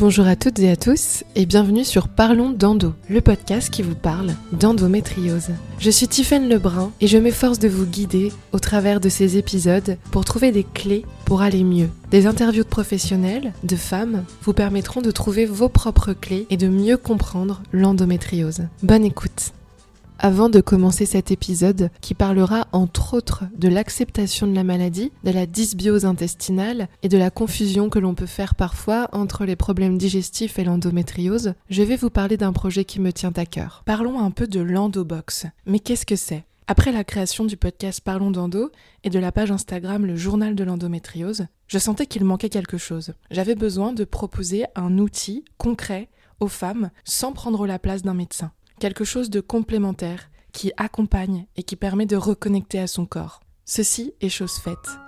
[0.00, 3.94] Bonjour à toutes et à tous et bienvenue sur Parlons d'Endo, le podcast qui vous
[3.94, 5.50] parle d'endométriose.
[5.78, 9.98] Je suis Tiffaine Lebrun et je m'efforce de vous guider au travers de ces épisodes
[10.10, 11.90] pour trouver des clés pour aller mieux.
[12.10, 16.68] Des interviews de professionnels, de femmes, vous permettront de trouver vos propres clés et de
[16.68, 18.62] mieux comprendre l'endométriose.
[18.82, 19.52] Bonne écoute
[20.22, 25.30] avant de commencer cet épisode qui parlera entre autres de l'acceptation de la maladie, de
[25.30, 29.96] la dysbiose intestinale et de la confusion que l'on peut faire parfois entre les problèmes
[29.96, 33.82] digestifs et l'endométriose, je vais vous parler d'un projet qui me tient à cœur.
[33.86, 35.46] Parlons un peu de l'endobox.
[35.64, 36.44] Mais qu'est-ce que c'est?
[36.66, 38.70] Après la création du podcast Parlons d'Endo
[39.02, 43.14] et de la page Instagram Le Journal de l'endométriose, je sentais qu'il manquait quelque chose.
[43.30, 46.10] J'avais besoin de proposer un outil concret
[46.40, 51.62] aux femmes sans prendre la place d'un médecin quelque chose de complémentaire qui accompagne et
[51.62, 53.40] qui permet de reconnecter à son corps.
[53.64, 54.98] Ceci est chose faite.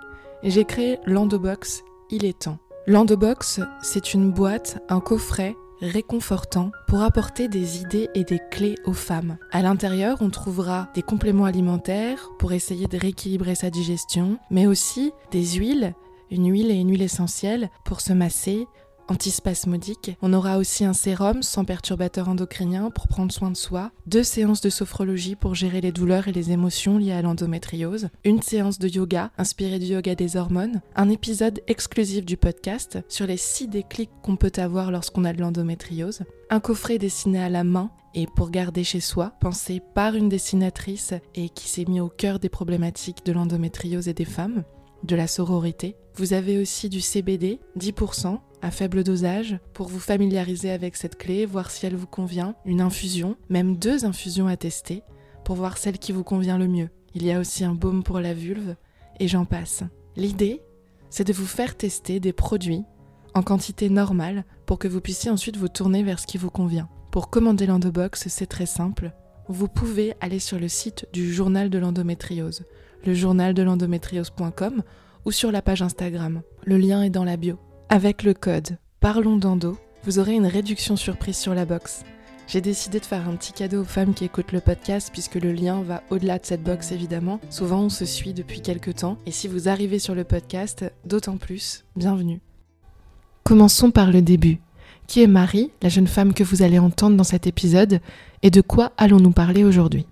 [0.43, 2.59] J'ai créé l'Endobox Il est temps.
[2.87, 8.93] L'Endobox, c'est une boîte, un coffret réconfortant pour apporter des idées et des clés aux
[8.93, 9.37] femmes.
[9.51, 15.11] À l'intérieur, on trouvera des compléments alimentaires pour essayer de rééquilibrer sa digestion, mais aussi
[15.31, 15.93] des huiles,
[16.31, 18.65] une huile et une huile essentielle pour se masser,
[19.07, 20.17] antispasmodique.
[20.21, 24.61] On aura aussi un sérum sans perturbateur endocrinien pour prendre soin de soi, deux séances
[24.61, 28.87] de sophrologie pour gérer les douleurs et les émotions liées à l'endométriose, une séance de
[28.87, 34.11] yoga inspirée du yoga des hormones, un épisode exclusif du podcast sur les six déclics
[34.21, 38.51] qu'on peut avoir lorsqu'on a de l'endométriose, un coffret dessiné à la main et pour
[38.51, 43.25] garder chez soi, pensé par une dessinatrice et qui s'est mis au cœur des problématiques
[43.25, 44.63] de l'endométriose et des femmes,
[45.03, 45.95] de la sororité.
[46.15, 51.45] Vous avez aussi du CBD, 10%, à faible dosage pour vous familiariser avec cette clé,
[51.45, 55.03] voir si elle vous convient, une infusion, même deux infusions à tester
[55.43, 56.89] pour voir celle qui vous convient le mieux.
[57.13, 58.75] Il y a aussi un baume pour la vulve
[59.19, 59.83] et j'en passe.
[60.15, 60.61] L'idée,
[61.09, 62.83] c'est de vous faire tester des produits
[63.33, 66.89] en quantité normale pour que vous puissiez ensuite vous tourner vers ce qui vous convient.
[67.11, 69.11] Pour commander l'endobox, c'est très simple.
[69.49, 72.63] Vous pouvez aller sur le site du journal de l'endométriose,
[73.05, 74.83] le journal de l'endométriose.com
[75.25, 76.41] ou sur la page Instagram.
[76.65, 77.57] Le lien est dans la bio.
[77.89, 82.03] Avec le code Parlons d'Endo, vous aurez une réduction surprise sur la box.
[82.47, 85.51] J'ai décidé de faire un petit cadeau aux femmes qui écoutent le podcast puisque le
[85.51, 87.39] lien va au-delà de cette box évidemment.
[87.49, 91.37] Souvent on se suit depuis quelques temps et si vous arrivez sur le podcast, d'autant
[91.37, 92.41] plus, bienvenue.
[93.43, 94.59] Commençons par le début.
[95.07, 97.99] Qui est Marie, la jeune femme que vous allez entendre dans cet épisode,
[98.41, 100.07] et de quoi allons-nous parler aujourd'hui?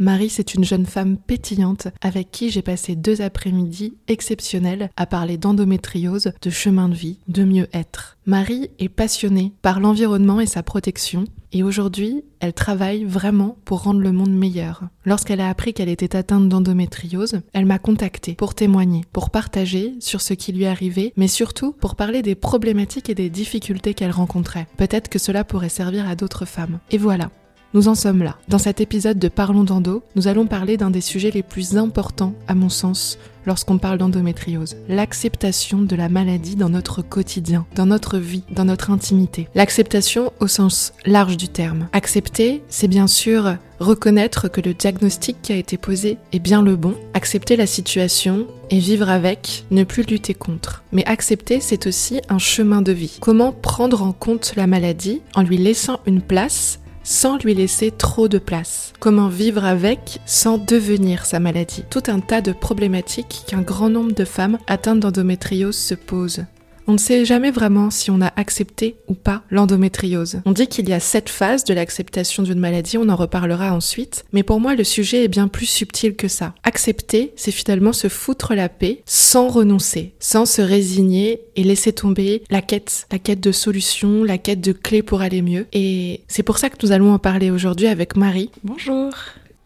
[0.00, 5.36] Marie, c'est une jeune femme pétillante avec qui j'ai passé deux après-midi exceptionnels à parler
[5.36, 8.16] d'endométriose, de chemin de vie, de mieux-être.
[8.24, 14.00] Marie est passionnée par l'environnement et sa protection, et aujourd'hui, elle travaille vraiment pour rendre
[14.00, 14.84] le monde meilleur.
[15.04, 20.22] Lorsqu'elle a appris qu'elle était atteinte d'endométriose, elle m'a contactée pour témoigner, pour partager sur
[20.22, 24.66] ce qui lui arrivait, mais surtout pour parler des problématiques et des difficultés qu'elle rencontrait.
[24.78, 26.78] Peut-être que cela pourrait servir à d'autres femmes.
[26.90, 27.30] Et voilà,
[27.74, 28.36] nous en sommes là.
[28.48, 32.34] Dans cet épisode de Parlons d'endo, nous allons parler d'un des sujets les plus importants,
[32.48, 34.76] à mon sens, lorsqu'on parle d'endométriose.
[34.88, 39.48] L'acceptation de la maladie dans notre quotidien, dans notre vie, dans notre intimité.
[39.54, 41.88] L'acceptation au sens large du terme.
[41.92, 46.76] Accepter, c'est bien sûr reconnaître que le diagnostic qui a été posé est bien le
[46.76, 50.84] bon, accepter la situation et vivre avec, ne plus lutter contre.
[50.92, 53.18] Mais accepter, c'est aussi un chemin de vie.
[53.20, 58.28] Comment prendre en compte la maladie en lui laissant une place sans lui laisser trop
[58.28, 58.92] de place.
[58.98, 61.84] Comment vivre avec sans devenir sa maladie?
[61.90, 66.44] Tout un tas de problématiques qu'un grand nombre de femmes atteintes d'endométriose se posent.
[66.90, 70.40] On ne sait jamais vraiment si on a accepté ou pas l'endométriose.
[70.44, 74.24] On dit qu'il y a sept phases de l'acceptation d'une maladie, on en reparlera ensuite,
[74.32, 76.52] mais pour moi le sujet est bien plus subtil que ça.
[76.64, 82.42] Accepter, c'est finalement se foutre la paix sans renoncer, sans se résigner et laisser tomber
[82.50, 85.68] la quête, la quête de solutions, la quête de clés pour aller mieux.
[85.72, 88.50] Et c'est pour ça que nous allons en parler aujourd'hui avec Marie.
[88.64, 89.12] Bonjour.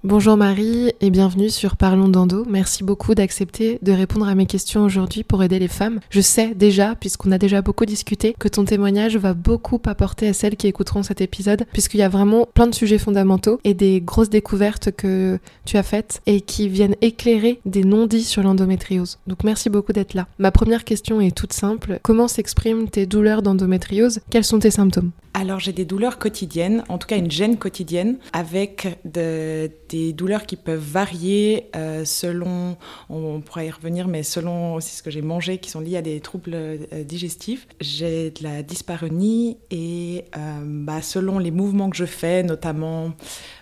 [0.06, 2.44] Bonjour Marie et bienvenue sur Parlons d'Endo.
[2.46, 6.00] Merci beaucoup d'accepter de répondre à mes questions aujourd'hui pour aider les femmes.
[6.10, 10.34] Je sais déjà, puisqu'on a déjà beaucoup discuté, que ton témoignage va beaucoup apporter à
[10.34, 14.02] celles qui écouteront cet épisode, puisqu'il y a vraiment plein de sujets fondamentaux et des
[14.02, 19.16] grosses découvertes que tu as faites et qui viennent éclairer des non-dits sur l'endométriose.
[19.26, 20.26] Donc merci beaucoup d'être là.
[20.38, 21.98] Ma première question est toute simple.
[22.02, 24.20] Comment s'expriment tes douleurs d'endométriose?
[24.28, 25.12] Quels sont tes symptômes?
[25.36, 30.54] Alors j'ai des douleurs quotidiennes, en tout cas une gêne quotidienne, avec des douleurs qui
[30.54, 32.76] peuvent varier euh, selon,
[33.10, 36.02] on, pourrait y revenir, mais selon aussi ce que j'ai mangé, qui sont liés à
[36.02, 37.66] des troubles euh, digestifs.
[37.80, 43.12] J'ai de la dyspareunie et euh, bah, selon les mouvements que je fais, notamment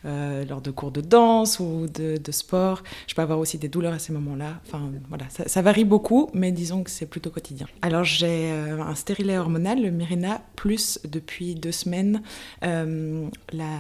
[0.04, 3.98] lors de cours de danse ou de, sport, je peux avoir aussi des douleurs à
[3.98, 4.60] ces moments-là.
[4.66, 7.66] Enfin voilà, ça, ça, varie beaucoup, mais disons que c'est plutôt quotidien.
[7.80, 12.22] Alors j'ai un stérilet hormonal, le Mirena, plus depuis deux semaines
[12.64, 13.78] euh, la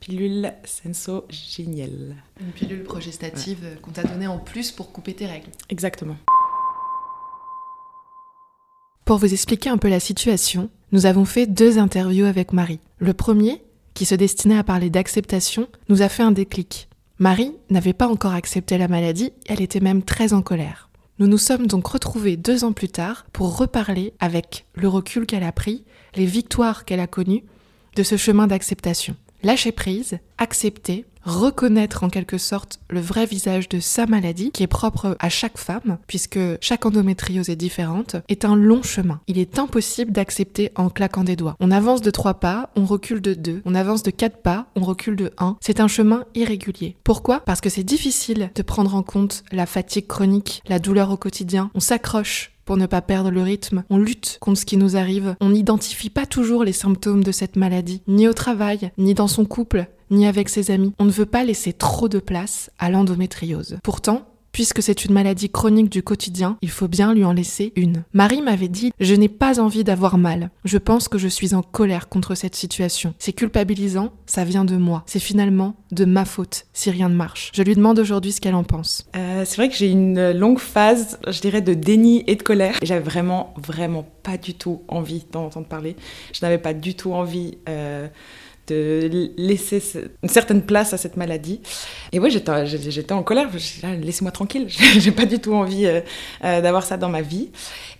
[0.00, 2.16] pilule Senso-Geniel.
[2.40, 5.50] Une pilule progestative qu'on t'a donnée en plus pour couper tes règles.
[5.68, 6.16] Exactement.
[9.04, 12.80] Pour vous expliquer un peu la situation, nous avons fait deux interviews avec Marie.
[12.98, 13.62] Le premier,
[13.94, 16.88] qui se destinait à parler d'acceptation, nous a fait un déclic.
[17.18, 20.85] Marie n'avait pas encore accepté la maladie, elle était même très en colère.
[21.18, 25.44] Nous nous sommes donc retrouvés deux ans plus tard pour reparler avec le recul qu'elle
[25.44, 25.82] a pris,
[26.14, 27.44] les victoires qu'elle a connues
[27.94, 29.16] de ce chemin d'acceptation.
[29.42, 34.68] Lâcher prise, accepter, reconnaître en quelque sorte le vrai visage de sa maladie, qui est
[34.68, 39.20] propre à chaque femme, puisque chaque endométriose est différente, est un long chemin.
[39.26, 41.56] Il est impossible d'accepter en claquant des doigts.
[41.60, 44.80] On avance de trois pas, on recule de deux, on avance de quatre pas, on
[44.80, 45.56] recule de un.
[45.60, 46.96] C'est un chemin irrégulier.
[47.04, 47.40] Pourquoi?
[47.40, 51.70] Parce que c'est difficile de prendre en compte la fatigue chronique, la douleur au quotidien.
[51.74, 53.84] On s'accroche pour ne pas perdre le rythme.
[53.88, 55.36] On lutte contre ce qui nous arrive.
[55.40, 59.44] On n'identifie pas toujours les symptômes de cette maladie, ni au travail, ni dans son
[59.44, 60.92] couple, ni avec ses amis.
[60.98, 63.78] On ne veut pas laisser trop de place à l'endométriose.
[63.82, 64.26] Pourtant,
[64.56, 68.04] Puisque c'est une maladie chronique du quotidien, il faut bien lui en laisser une.
[68.14, 70.48] Marie m'avait dit Je n'ai pas envie d'avoir mal.
[70.64, 73.12] Je pense que je suis en colère contre cette situation.
[73.18, 75.02] C'est culpabilisant, ça vient de moi.
[75.04, 77.52] C'est finalement de ma faute si rien ne marche.
[77.54, 79.06] Je lui demande aujourd'hui ce qu'elle en pense.
[79.14, 82.78] Euh, c'est vrai que j'ai une longue phase, je dirais, de déni et de colère.
[82.82, 85.96] J'avais vraiment, vraiment pas du tout envie d'en entendre parler.
[86.32, 87.58] Je n'avais pas du tout envie.
[87.68, 88.08] Euh,
[88.66, 89.82] de laisser
[90.22, 91.60] une certaine place à cette maladie.
[92.12, 93.48] Et oui, j'étais, en colère.
[94.02, 94.66] Laissez-moi tranquille.
[94.68, 96.00] J'ai pas du tout envie euh,
[96.44, 97.50] euh, d'avoir ça dans ma vie.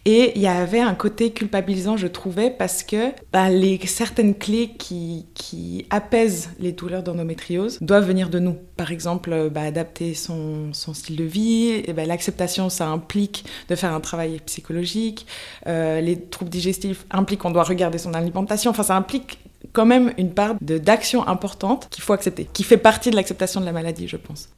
[0.04, 4.70] Et il y avait un côté culpabilisant, je trouvais, parce que bah, les certaines clés
[4.78, 8.56] qui, qui, apaisent les douleurs d'endométriose doivent venir de nous.
[8.76, 11.82] Par exemple, bah, adapter son, son, style de vie.
[11.94, 15.26] Bah, l'acceptation, ça implique de faire un travail psychologique.
[15.66, 18.70] Euh, les troubles digestifs impliquent qu'on doit regarder son alimentation.
[18.70, 19.38] Enfin, ça implique
[19.76, 23.66] quand même une part d'action importante qu'il faut accepter, qui fait partie de l'acceptation de
[23.66, 24.48] la maladie, je pense.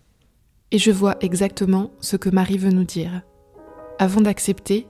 [0.71, 3.23] Et je vois exactement ce que Marie veut nous dire.
[3.99, 4.87] Avant d'accepter,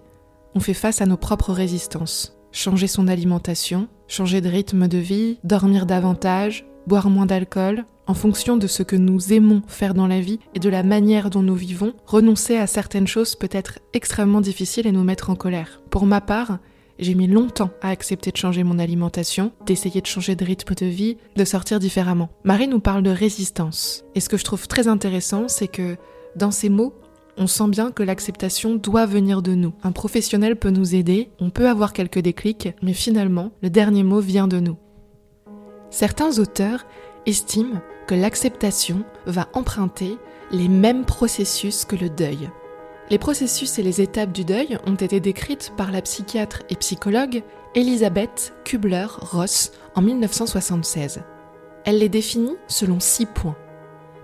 [0.55, 2.39] on fait face à nos propres résistances.
[2.53, 8.59] Changer son alimentation, changer de rythme de vie, dormir davantage, boire moins d'alcool, en fonction
[8.59, 11.55] de ce que nous aimons faire dans la vie et de la manière dont nous
[11.55, 15.81] vivons, renoncer à certaines choses peut être extrêmement difficile et nous mettre en colère.
[15.89, 16.59] Pour ma part,
[16.99, 20.87] j'ai mis longtemps à accepter de changer mon alimentation, d'essayer de changer de rythme de
[20.87, 22.29] vie, de sortir différemment.
[22.45, 24.05] Marie nous parle de résistance.
[24.15, 25.97] Et ce que je trouve très intéressant, c'est que
[26.37, 26.95] dans ces mots,
[27.37, 29.73] on sent bien que l'acceptation doit venir de nous.
[29.83, 34.21] Un professionnel peut nous aider, on peut avoir quelques déclics, mais finalement, le dernier mot
[34.21, 34.77] vient de nous.
[35.91, 36.85] Certains auteurs
[37.27, 40.17] estiment que l'acceptation va emprunter
[40.51, 42.51] les mêmes processus que le deuil.
[43.11, 47.43] Les processus et les étapes du deuil ont été décrites par la psychiatre et psychologue
[47.75, 51.23] Elisabeth Kubler-Ross en 1976.
[51.87, 53.57] Elle les définit selon six points.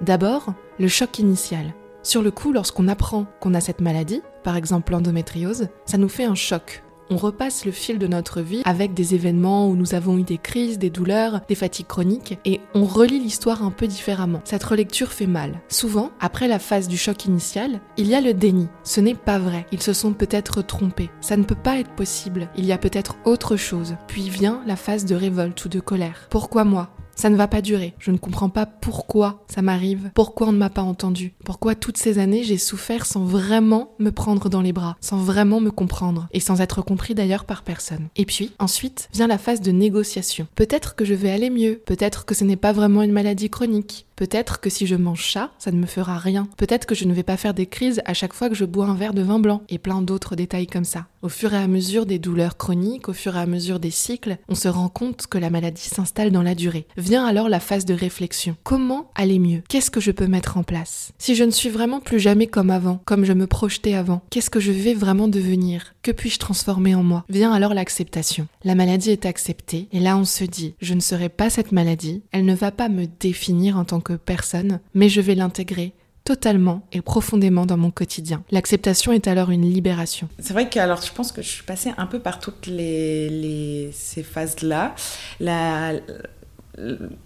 [0.02, 1.72] D'abord, le choc initial.
[2.02, 6.24] Sur le coup, lorsqu'on apprend qu'on a cette maladie, par exemple l'endométriose, ça nous fait
[6.24, 10.18] un choc, on repasse le fil de notre vie avec des événements où nous avons
[10.18, 14.40] eu des crises, des douleurs, des fatigues chroniques, et on relit l'histoire un peu différemment.
[14.44, 15.60] Cette relecture fait mal.
[15.68, 18.68] Souvent, après la phase du choc initial, il y a le déni.
[18.82, 19.66] Ce n'est pas vrai.
[19.72, 21.10] Ils se sont peut-être trompés.
[21.20, 22.48] Ça ne peut pas être possible.
[22.56, 23.96] Il y a peut-être autre chose.
[24.06, 26.26] Puis vient la phase de révolte ou de colère.
[26.30, 26.90] Pourquoi moi?
[27.16, 27.94] Ça ne va pas durer.
[27.98, 31.98] Je ne comprends pas pourquoi ça m'arrive, pourquoi on ne m'a pas entendu, pourquoi toutes
[31.98, 36.28] ces années j'ai souffert sans vraiment me prendre dans les bras, sans vraiment me comprendre,
[36.32, 38.08] et sans être compris d'ailleurs par personne.
[38.16, 40.46] Et puis, ensuite, vient la phase de négociation.
[40.54, 44.06] Peut-être que je vais aller mieux, peut-être que ce n'est pas vraiment une maladie chronique,
[44.16, 46.48] Peut-être que si je mange ça, ça ne me fera rien.
[46.56, 48.86] Peut-être que je ne vais pas faire des crises à chaque fois que je bois
[48.86, 51.06] un verre de vin blanc, et plein d'autres détails comme ça.
[51.22, 54.36] Au fur et à mesure des douleurs chroniques, au fur et à mesure des cycles,
[54.48, 56.86] on se rend compte que la maladie s'installe dans la durée.
[56.96, 58.56] Vient alors la phase de réflexion.
[58.62, 59.62] Comment aller mieux?
[59.68, 61.12] Qu'est-ce que je peux mettre en place?
[61.18, 64.50] Si je ne suis vraiment plus jamais comme avant, comme je me projetais avant, qu'est-ce
[64.50, 65.94] que je vais vraiment devenir?
[66.02, 67.24] Que puis-je transformer en moi?
[67.30, 68.46] Vient alors l'acceptation.
[68.62, 72.22] La maladie est acceptée, et là on se dit, je ne serai pas cette maladie,
[72.32, 75.94] elle ne va pas me définir en tant que personne, mais je vais l'intégrer
[76.24, 78.42] totalement et profondément dans mon quotidien.
[78.50, 80.28] L'acceptation est alors une libération.
[80.38, 83.90] C'est vrai que alors je pense que je suis passée un peu par toutes les,
[83.92, 84.94] ces phases-là.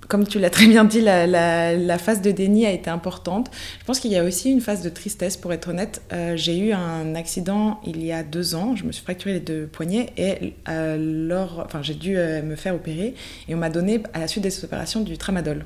[0.08, 3.50] Comme tu l'as très bien dit, la, phase de déni a été importante.
[3.80, 6.02] Je pense qu'il y a aussi une phase de tristesse, pour être honnête.
[6.12, 9.40] Euh, j'ai eu un accident il y a deux ans, je me suis fracturé les
[9.40, 13.14] deux poignets et alors, enfin, j'ai dû euh, me faire opérer
[13.48, 15.64] et on m'a donné à la suite des opérations du tramadol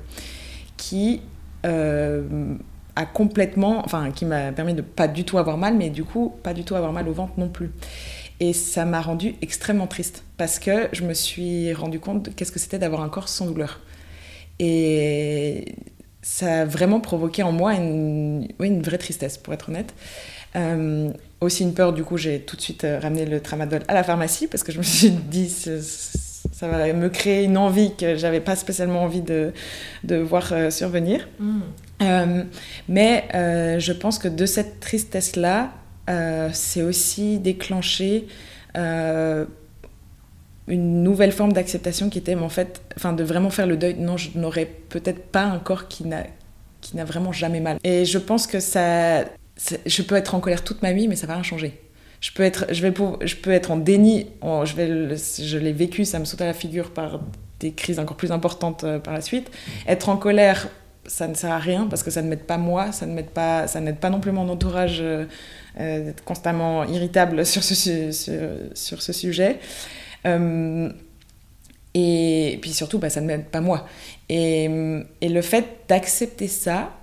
[0.77, 1.21] qui
[1.65, 2.55] euh,
[2.95, 6.33] a complètement, enfin, qui m'a permis de pas du tout avoir mal, mais du coup,
[6.43, 7.71] pas du tout avoir mal au ventre non plus.
[8.39, 12.51] Et ça m'a rendu extrêmement triste parce que je me suis rendu compte de qu'est-ce
[12.51, 13.79] que c'était d'avoir un corps sans douleur.
[14.59, 15.75] Et
[16.21, 19.93] ça a vraiment provoqué en moi une, vraie tristesse, pour être honnête.
[20.55, 21.11] Euh,
[21.41, 24.03] aussi une peur, du coup, j'ai tout de suite euh, ramené le tramadol à la
[24.03, 25.49] pharmacie parce que je me suis dit,
[26.63, 29.51] ça va me créer une envie que j'avais pas spécialement envie de,
[30.03, 31.27] de voir euh, survenir.
[31.39, 31.61] Mm.
[32.87, 33.27] mais
[33.79, 35.71] je pense que de cette tristesse-là,
[36.09, 38.27] euh, c'est aussi déclencher
[38.77, 39.45] euh,
[40.67, 43.95] une nouvelle forme d'acceptation qui était en fait, enfin de vraiment faire le deuil.
[43.99, 46.23] Non, je n'aurais peut-être pas un corps qui n'a
[46.81, 47.77] qui n'a vraiment jamais mal.
[47.85, 49.23] Et je pense que ça,
[49.85, 51.79] je peux être en colère toute ma vie, mais ça va rien changer.
[52.23, 54.27] Je peux être, je vais, je peux être en déni.
[54.41, 57.19] je vais, je l'ai vécu, ça me saute à la figure par
[57.59, 59.51] des crises encore plus importantes euh, par la suite.
[59.89, 60.69] Être en colère,
[61.05, 63.29] ça ne sert à rien parce que ça ne m'aide pas moi, ça ne m'aide
[63.29, 65.25] pas, ça n'aide pas non plus mon entourage euh,
[65.75, 68.11] d'être constamment irritable sur ce,
[68.73, 69.59] sur, ce sujet.
[70.25, 70.89] Euh,
[71.93, 73.85] et, puis surtout, bah, ça ne m'aide pas moi.
[74.29, 74.69] Et,
[75.21, 76.93] le fait d'accepter ça,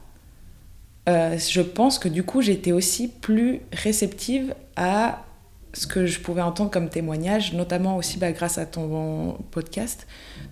[1.11, 5.23] euh, je pense que du coup, j'étais aussi plus réceptive à
[5.75, 10.07] ce que je pouvais entendre comme témoignage, notamment aussi bah, grâce à ton podcast,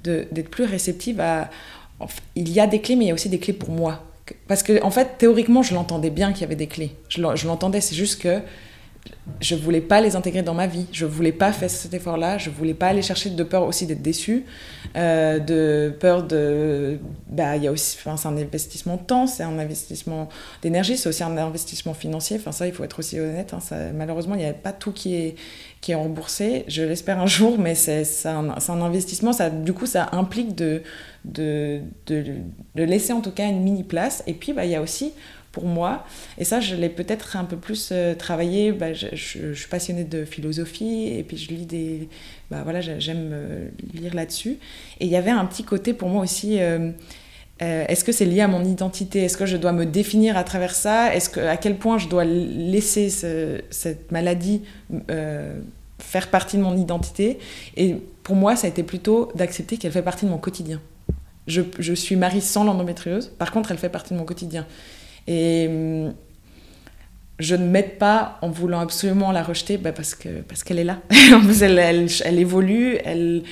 [0.04, 1.50] d'être plus réceptive à...
[2.36, 4.04] il y a des clés, mais il y a aussi des clés pour moi.
[4.46, 6.94] Parce que, en fait, théoriquement, je l'entendais bien qu'il y avait des clés.
[7.08, 8.40] Je l'entendais, c'est juste que
[9.40, 10.86] je voulais pas les intégrer dans ma vie.
[10.92, 12.38] Je voulais pas faire cet effort-là.
[12.38, 14.44] Je voulais pas aller chercher de peur aussi d'être déçue,
[14.96, 16.98] euh, de peur de.
[17.28, 17.96] Bah, il y a aussi.
[18.00, 20.28] Enfin, c'est un investissement de temps, c'est un investissement
[20.62, 22.38] d'énergie, c'est aussi un investissement financier.
[22.40, 23.54] Enfin, ça, il faut être aussi honnête.
[23.54, 23.60] Hein.
[23.94, 25.36] Malheureusement, il n'y a pas tout qui est
[25.80, 26.64] qui est remboursé.
[26.68, 29.32] Je l'espère un jour, mais c'est un, un, investissement.
[29.32, 30.82] Ça, du coup, ça implique de
[31.24, 32.24] de, de,
[32.74, 34.22] de laisser en tout cas une mini place.
[34.26, 35.12] Et puis, bah, il y a aussi
[35.58, 36.04] pour moi.
[36.38, 38.70] Et ça, je l'ai peut-être un peu plus euh, travaillé.
[38.70, 42.08] Bah, je, suis passionnée de philosophie et puis je lis des.
[42.48, 44.58] Bah, voilà, j'aime euh, lire là-dessus.
[45.00, 46.60] Et il y avait un petit côté pour moi aussi.
[46.60, 46.92] Euh,
[47.60, 49.24] est-ce que c'est lié à mon identité?
[49.24, 51.12] Est-ce que je dois me définir à travers ça?
[51.12, 54.62] Est-ce que à quel point je dois laisser cette maladie
[55.98, 57.40] faire partie de mon identité?
[57.76, 60.80] Et pour moi, ça a été plutôt d'accepter qu'elle fait partie de mon quotidien.
[61.48, 63.32] Je, je suis Marie sans l'endométriose.
[63.38, 64.64] Par contre, elle fait partie de mon quotidien.
[65.30, 66.14] Et hum,
[67.38, 70.98] je ne m'aide pas en voulant absolument la rejeter bah, parce qu'elle est là.
[71.62, 73.44] elle, elle, évolue, elle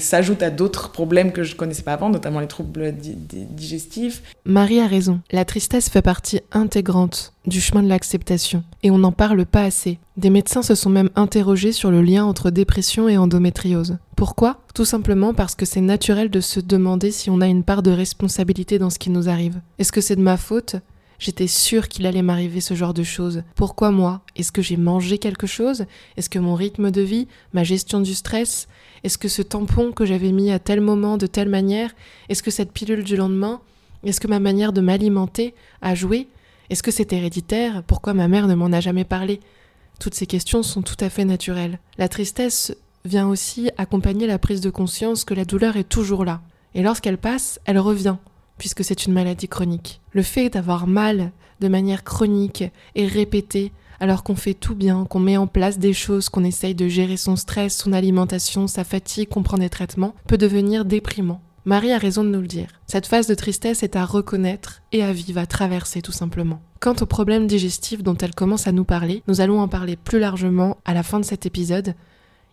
[0.00, 4.22] s'ajoute à d'autres problèmes que je ne connaissais pas avant, notamment les troubles digestifs.
[4.44, 5.20] Marie a raison.
[5.30, 9.98] La tristesse fait partie intégrante du chemin de l'acceptation et on n'en parle pas assez.
[10.16, 13.98] Des médecins se sont même interrogés sur le lien entre dépression et endométriose.
[14.16, 14.60] Pourquoi?
[14.74, 17.90] Tout simplement parce que c'est naturel de se demander si on a une part de
[17.90, 19.60] responsabilité dans ce qui nous arrive.
[19.78, 20.76] Est-ce que c'est de ma faute?
[21.18, 23.42] J'étais sûre qu'il allait m'arriver ce genre de choses.
[23.54, 24.20] Pourquoi moi?
[24.36, 25.86] Est-ce que j'ai mangé quelque chose?
[26.16, 28.68] Est-ce que mon rythme de vie, ma gestion du stress
[29.02, 31.94] Est-ce que ce tampon que j'avais mis à tel moment de telle manière
[32.28, 33.60] Est-ce que cette pilule du lendemain
[34.04, 36.28] Est-ce que ma manière de m'alimenter a joué?
[36.68, 37.82] Est-ce que c'est héréditaire?
[37.86, 39.40] Pourquoi ma mère ne m'en a jamais parlé?
[39.98, 41.78] Toutes ces questions sont tout à fait naturelles.
[41.96, 46.42] La tristesse vient aussi accompagner la prise de conscience que la douleur est toujours là.
[46.74, 48.16] Et lorsqu'elle passe, elle revient
[48.58, 50.00] puisque c'est une maladie chronique.
[50.12, 55.20] Le fait d'avoir mal de manière chronique et répétée, alors qu'on fait tout bien, qu'on
[55.20, 59.28] met en place des choses, qu'on essaye de gérer son stress, son alimentation, sa fatigue,
[59.28, 61.40] qu'on prend des traitements, peut devenir déprimant.
[61.64, 62.68] Marie a raison de nous le dire.
[62.86, 66.60] Cette phase de tristesse est à reconnaître et à vivre, à traverser tout simplement.
[66.78, 70.20] Quant aux problèmes digestifs dont elle commence à nous parler, nous allons en parler plus
[70.20, 71.94] largement à la fin de cet épisode.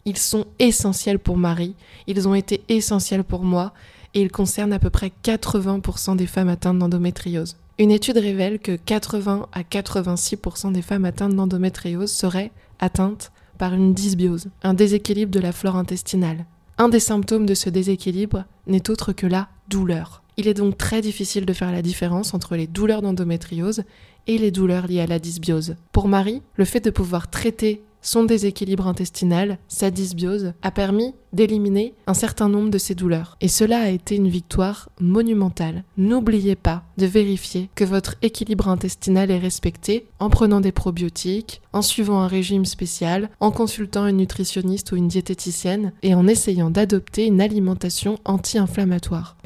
[0.05, 1.75] Ils sont essentiels pour Marie,
[2.07, 3.73] ils ont été essentiels pour moi,
[4.13, 7.57] et il concerne à peu près 80% des femmes atteintes d'endométriose.
[7.79, 13.93] Une étude révèle que 80 à 86% des femmes atteintes d'endométriose seraient atteintes par une
[13.93, 16.45] dysbiose, un déséquilibre de la flore intestinale.
[16.77, 20.23] Un des symptômes de ce déséquilibre n'est autre que la douleur.
[20.37, 23.83] Il est donc très difficile de faire la différence entre les douleurs d'endométriose
[24.25, 25.75] et les douleurs liées à la dysbiose.
[25.91, 31.95] Pour Marie, le fait de pouvoir traiter son déséquilibre intestinal, sa dysbiose, a permis d'éliminer
[32.05, 33.37] un certain nombre de ses douleurs.
[33.41, 35.83] Et cela a été une victoire monumentale.
[35.97, 41.81] N'oubliez pas de vérifier que votre équilibre intestinal est respecté en prenant des probiotiques, en
[41.81, 47.25] suivant un régime spécial, en consultant une nutritionniste ou une diététicienne et en essayant d'adopter
[47.25, 49.37] une alimentation anti-inflammatoire.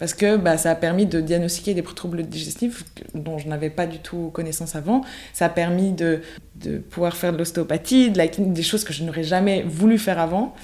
[0.00, 3.86] Parce que bah, ça a permis de diagnostiquer des troubles digestifs dont je n'avais pas
[3.86, 5.02] du tout connaissance avant.
[5.34, 6.22] Ça a permis de,
[6.56, 10.18] de pouvoir faire de l'ostéopathie, de la, des choses que je n'aurais jamais voulu faire
[10.18, 10.54] avant.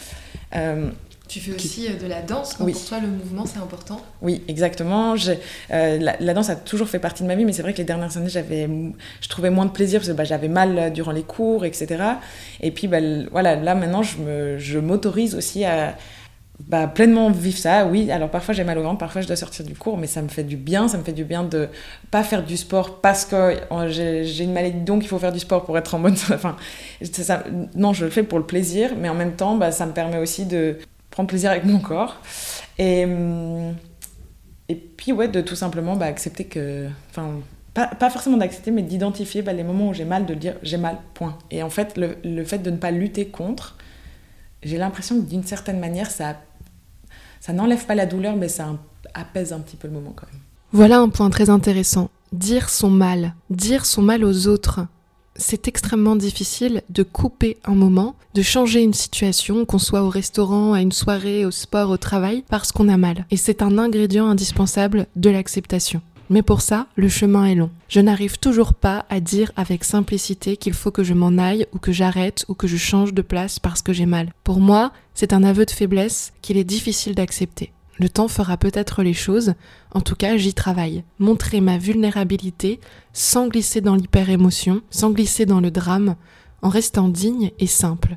[0.57, 0.89] Euh,
[1.29, 2.73] tu fais aussi euh, de la danse, oui.
[2.73, 5.17] pour toi le mouvement c'est important Oui, exactement.
[5.17, 7.79] Euh, la, la, danse a toujours fait partie de ma vie, mais c'est vrai que
[7.79, 8.71] les dernières années j'avais,
[9.21, 12.03] je trouvais moins de plaisir parce que bah, j'avais mal durant les cours, etc.
[12.63, 12.99] Et puis bah,
[13.33, 15.97] voilà, là maintenant je m'autorise aussi à,
[16.61, 18.11] bah, pleinement vivre ça, oui.
[18.11, 20.29] Alors parfois j'ai mal au ventre, parfois je dois sortir du cours, mais ça me
[20.29, 20.89] fait du bien.
[20.89, 21.69] Ça me fait du bien de
[22.11, 25.39] pas faire du sport parce que oh, j'ai une maladie, donc il faut faire du
[25.39, 26.17] sport pour être en bonne.
[26.33, 26.57] Enfin,
[27.03, 27.45] ça,
[27.75, 30.19] non, je le fais pour le plaisir, mais en même temps, bah, ça me permet
[30.19, 30.79] aussi de
[31.11, 32.21] prendre plaisir avec mon corps.
[32.79, 33.75] Et, hum,
[34.69, 36.89] et puis, ouais, de tout simplement bah, accepter que.
[37.11, 37.35] Enfin,
[37.75, 40.79] pas, pas, forcément d'accepter, mais d'identifier bah, les moments où j'ai mal, de dire j'ai
[40.79, 41.37] mal, point.
[41.51, 43.77] Et en fait, le, le fait de ne pas lutter contre,
[44.63, 46.37] j'ai l'impression que d'une certaine manière, ça,
[47.41, 48.69] ça n'enlève pas la douleur, mais ça
[49.15, 50.41] apaise un petit peu le moment quand même.
[50.73, 52.11] Voilà un point très intéressant.
[52.33, 54.81] Dire son mal, dire son mal aux autres.
[55.37, 60.73] C'est extrêmement difficile de couper un moment, de changer une situation, qu'on soit au restaurant,
[60.73, 63.27] à une soirée, au sport, au travail, parce qu'on a mal.
[63.31, 66.01] Et c'est un ingrédient indispensable de l'acceptation.
[66.29, 67.71] Mais pour ça, le chemin est long.
[67.89, 71.79] Je n'arrive toujours pas à dire avec simplicité qu'il faut que je m'en aille ou
[71.79, 74.33] que j'arrête ou que je change de place parce que j'ai mal.
[74.43, 77.73] Pour moi, c'est un aveu de faiblesse qu'il est difficile d'accepter.
[77.99, 79.55] Le temps fera peut-être les choses,
[79.93, 81.05] en tout cas j'y travaille.
[81.19, 82.81] Montrer ma vulnérabilité
[83.13, 86.17] sans glisser dans l'hyper-émotion, sans glisser dans le drame,
[86.61, 88.17] en restant digne et simple.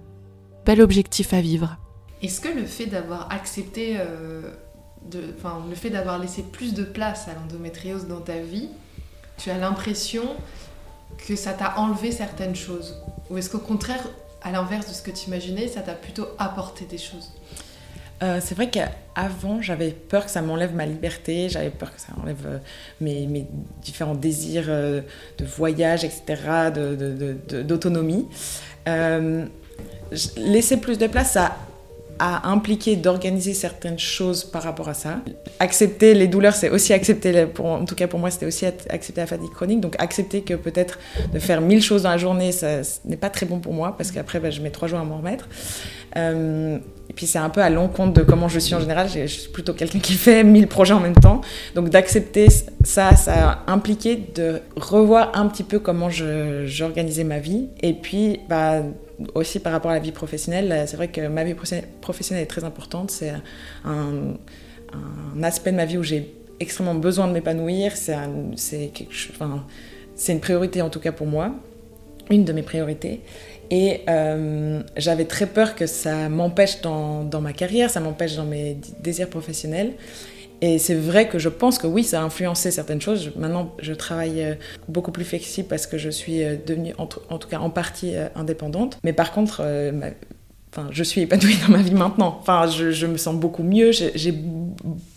[0.66, 1.78] Bel objectif à vivre.
[2.22, 4.52] Est-ce que le fait d'avoir accepté euh,
[5.12, 8.70] le fait d'avoir laissé plus de place à l'endométriose dans ta vie,
[9.38, 10.24] tu as l'impression
[11.28, 12.96] que ça t'a enlevé certaines choses
[13.30, 14.04] Ou est-ce qu'au contraire,
[14.42, 17.32] à l'inverse de ce que tu imaginais, ça t'a plutôt apporté des choses?
[18.22, 22.10] Euh, c'est vrai qu'avant, j'avais peur que ça m'enlève ma liberté, j'avais peur que ça
[22.22, 22.58] enlève euh,
[23.00, 23.48] mes,
[23.82, 25.02] différents désirs euh,
[25.38, 26.70] de voyage, etc.,
[27.64, 28.28] d'autonomie.
[30.38, 31.56] laisser plus de place, ça
[32.20, 35.22] à impliquer d'organiser certaines choses par rapport à ça.
[35.60, 39.28] Accepter les douleurs, c'est aussi accepter, en tout cas pour moi, c'était aussi accepter la
[39.28, 39.80] fatigue chronique.
[39.80, 41.00] Donc accepter que peut-être
[41.34, 44.12] de faire mille choses dans la journée, ça, n'est pas très bon pour moi parce
[44.12, 45.48] qu'après, bah, je mets trois jours à m'en remettre.
[46.18, 46.78] Euh,
[47.10, 49.08] et puis c'est un peu à l'encontre de comment je suis en général.
[49.10, 51.42] Je suis plutôt quelqu'un qui fait mille projets en même temps.
[51.76, 52.48] Donc d'accepter
[52.84, 57.68] ça, ça a impliqué de revoir un petit peu comment j'organisais ma vie.
[57.82, 58.84] Et puis, bah,
[59.36, 61.56] aussi par rapport à la vie professionnelle, c'est vrai que ma vie
[62.02, 63.12] professionnelle est très importante.
[63.12, 63.34] C'est
[63.86, 64.36] un,
[65.44, 67.96] aspect de ma vie où j'ai extrêmement besoin de m'épanouir.
[67.96, 68.16] C'est
[69.32, 69.66] enfin,
[70.28, 71.54] une priorité en tout cas pour moi,
[72.30, 73.22] une de mes priorités.
[73.72, 78.46] Et euh, j'avais très peur que ça m'empêche dans, dans, ma carrière, ça m'empêche dans
[78.46, 79.94] mes désirs professionnels.
[80.62, 83.32] Et c'est vrai que je pense que oui, ça a influencé certaines choses.
[83.36, 84.56] Maintenant, je travaille euh,
[84.88, 88.28] beaucoup plus flexible parce que je suis euh, devenue, en, tout cas en partie, euh,
[88.36, 89.00] indépendante.
[89.04, 89.62] Mais par contre,
[90.72, 92.38] Enfin, je suis épanouie dans ma vie maintenant.
[92.42, 93.92] Enfin, je, je me sens beaucoup mieux.
[93.92, 94.34] J'ai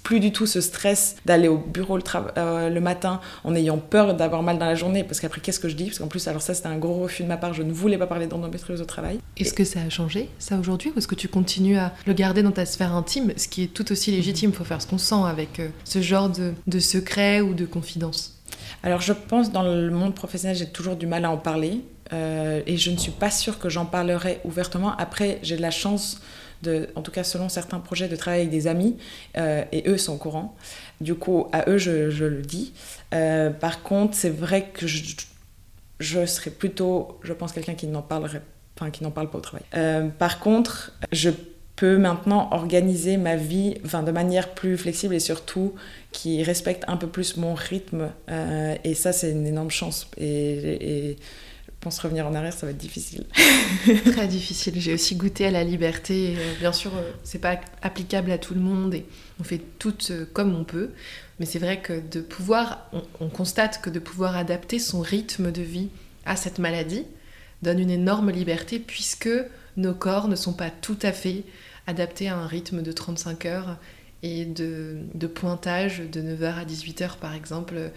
[0.02, 2.02] plus du tout ce stress d'aller au bureau le,
[2.38, 5.04] euh, le, matin en ayant peur d'avoir mal dans la journée.
[5.04, 5.84] Parce qu'après, qu'est-ce que je dis?
[5.84, 7.52] Parce qu'en plus, alors ça, c'était un gros refus de ma part.
[7.52, 9.18] Je ne voulais pas parler d'endométriose au travail.
[9.36, 10.90] Est-ce que ça a changé, ça, aujourd'hui?
[10.94, 13.32] Ou est-ce que tu continues à le garder dans ta sphère intime?
[13.36, 14.50] Ce qui est tout aussi légitime.
[14.50, 17.66] Il faut faire ce qu'on sent avec euh, ce genre de, de secret ou de
[17.66, 18.38] confidence.
[18.82, 21.82] Alors, je pense dans le monde professionnel, j'ai toujours du mal à en parler.
[22.12, 24.94] Euh, et je ne suis pas sûre que j'en parlerai ouvertement.
[24.96, 26.20] Après, j'ai de la chance,
[26.62, 28.96] de, en tout cas selon certains projets, de travailler avec des amis,
[29.36, 30.56] euh, et eux sont au courant.
[31.00, 32.72] Du coup, à eux, je, le dis.
[33.14, 38.42] Euh, par contre, c'est vrai que je, serais plutôt, je pense, quelqu'un qui n'en parlerait,
[38.76, 39.64] enfin, qui n'en parle pas au travail.
[40.18, 41.30] par contre, je
[41.74, 45.74] peux maintenant organiser ma vie enfin, de manière plus flexible et surtout
[46.12, 48.10] qui respecte un peu plus mon rythme.
[48.84, 50.08] et ça, c'est une énorme chance.
[50.18, 51.16] et
[51.82, 53.24] pense revenir en arrière, ça va être difficile.
[54.12, 54.80] Très difficile.
[54.80, 56.36] J'ai aussi goûté à la liberté.
[56.38, 59.04] Euh, bien sûr, euh, c'est pas applicable à tout le monde et
[59.40, 60.90] on fait tout euh, comme on peut.
[61.40, 62.88] Mais c'est vrai que de pouvoir,
[63.20, 65.88] on, constate que de pouvoir adapter son rythme de vie
[66.24, 67.04] à cette maladie
[67.62, 69.30] donne une énorme liberté puisque
[69.76, 71.42] nos corps ne sont pas tout à fait
[71.88, 73.76] adaptés à un rythme de 35 heures
[74.22, 77.90] et de, de pointage de 9h à 18h par exemple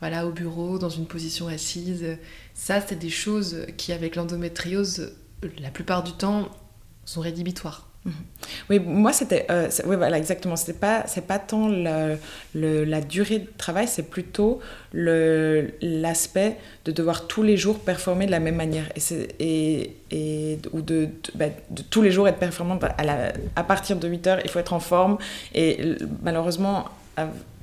[0.00, 2.18] voilà, au bureau, dans une position assise.
[2.54, 5.12] Ça, c'est des choses qui, avec l'endométriose,
[5.58, 6.48] la plupart du temps,
[7.04, 7.90] sont rédhibitoires.
[8.04, 8.12] Mhm.
[8.70, 10.56] Oui, moi c'était, euh, oui voilà exactement.
[10.56, 14.60] C'était pas, c'est pas tant la durée de travail, c'est plutôt
[14.94, 18.90] l'aspect de devoir tous les jours performer de la même manière
[19.38, 24.08] et, et, ou de, bah, de, tous les jours être performant à, à partir de
[24.08, 25.18] 8 heures, il faut être en forme
[25.54, 26.86] et malheureusement.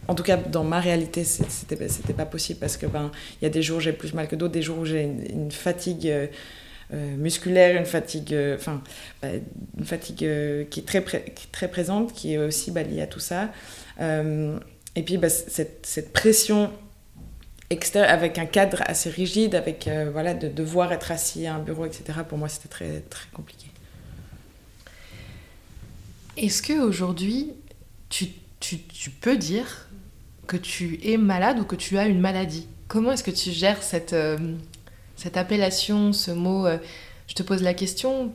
[0.07, 3.47] En tout cas, dans ma réalité, c'était, c'était pas possible parce que ben, il y
[3.47, 6.07] a des jours où j'ai plus mal que d'autres, des jours où j'ai une, fatigue.
[6.07, 6.27] Euh,
[6.93, 8.81] euh, musculaire, une fatigue, euh, enfin,
[9.21, 9.27] bah,
[9.77, 10.19] une fatigue
[10.69, 13.51] qui, est très très présente, qui est aussi bah, liée à tout ça.
[13.99, 16.71] et puis bah, cette, pression
[17.69, 21.85] extérieure, avec un cadre assez rigide, avec voilà, de devoir être assis à un bureau,
[21.85, 22.19] etc.
[22.25, 23.67] Pour moi, c'était très, très compliqué.
[26.37, 27.51] Est-ce qu'aujourd'hui,
[28.07, 28.27] tu,
[28.61, 29.86] tu, tu peux dire
[30.47, 33.83] que tu es malade ou que tu as une maladie Comment est-ce que tu gères
[33.83, 34.15] cette,
[35.17, 36.77] cette appellation, ce mot, euh,
[37.27, 38.31] je te pose la question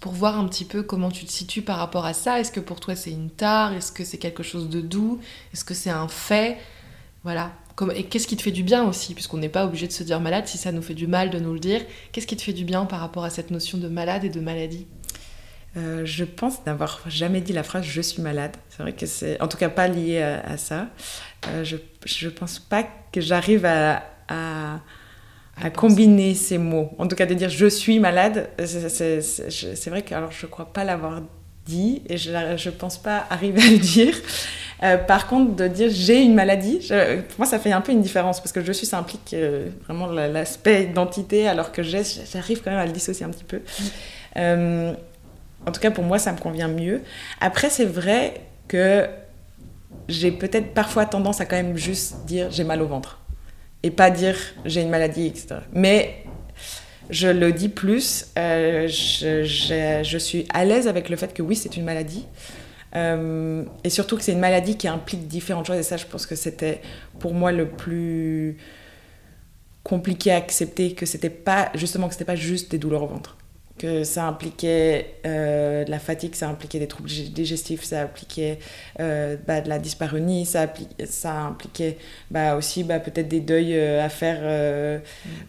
[0.00, 2.38] pour voir un petit peu comment tu te situes par rapport à ça.
[2.38, 3.72] Est-ce que pour toi c'est une tare?
[3.72, 5.18] Est-ce que c'est quelque chose de doux?
[5.52, 6.58] Est-ce que c'est un fait?
[7.24, 7.50] Voilà.
[7.96, 9.14] et qu'est-ce qui te fait du bien aussi?
[9.14, 11.40] Puisqu'on n'est pas obligé de se dire malade si ça nous fait du mal de
[11.40, 11.80] nous le dire.
[12.12, 14.40] Qu'est-ce qui te fait du bien par rapport à cette notion de malade et de
[14.40, 14.86] maladie?
[15.78, 18.56] Euh, je pense n'avoir jamais dit la phrase je suis malade.
[18.70, 20.88] C'est vrai que c'est, en tout cas, pas lié à, ça.
[21.48, 24.02] Euh, je, je pense pas que j'arrive à
[25.62, 26.90] à combiner ces mots.
[26.98, 30.72] En tout cas, de dire je suis malade, c'est vrai que alors, je ne crois
[30.72, 31.22] pas l'avoir
[31.66, 34.14] dit et je ne pense pas arriver à le dire.
[34.84, 38.00] Euh, par contre, de dire j'ai une maladie, pour moi, ça fait un peu une
[38.00, 42.70] différence parce que je suis, ça implique euh, vraiment l'aspect identité, alors que j'arrive quand
[42.70, 43.60] même à le dissocier un petit peu.
[44.36, 44.92] Euh,
[45.66, 47.02] en tout cas, pour moi, ça me convient mieux.
[47.40, 49.06] Après, c'est vrai que
[50.08, 53.20] j'ai peut-être parfois tendance à quand même juste dire j'ai mal au ventre
[53.82, 55.56] et pas dire j'ai une maladie, etc.
[55.72, 56.24] Mais
[57.10, 61.76] je le dis plus, euh, je, suis à l'aise avec le fait que oui, c'est
[61.76, 62.26] une maladie.
[62.96, 65.76] Euh, et surtout que c'est une maladie qui implique différentes choses.
[65.76, 66.80] Et ça, je pense que c'était
[67.18, 68.58] pour moi le plus
[69.84, 73.37] compliqué à accepter, que c'était pas, justement, que c'était pas juste des douleurs au ventre
[73.78, 78.58] que ça impliquait euh, de la fatigue, ça impliquait des troubles digestifs, ça impliquait
[79.00, 80.66] euh, bah, de la dyspareunie, ça,
[81.06, 81.96] ça impliquait
[82.30, 85.00] bah, aussi bah, peut-être des deuils euh, à faire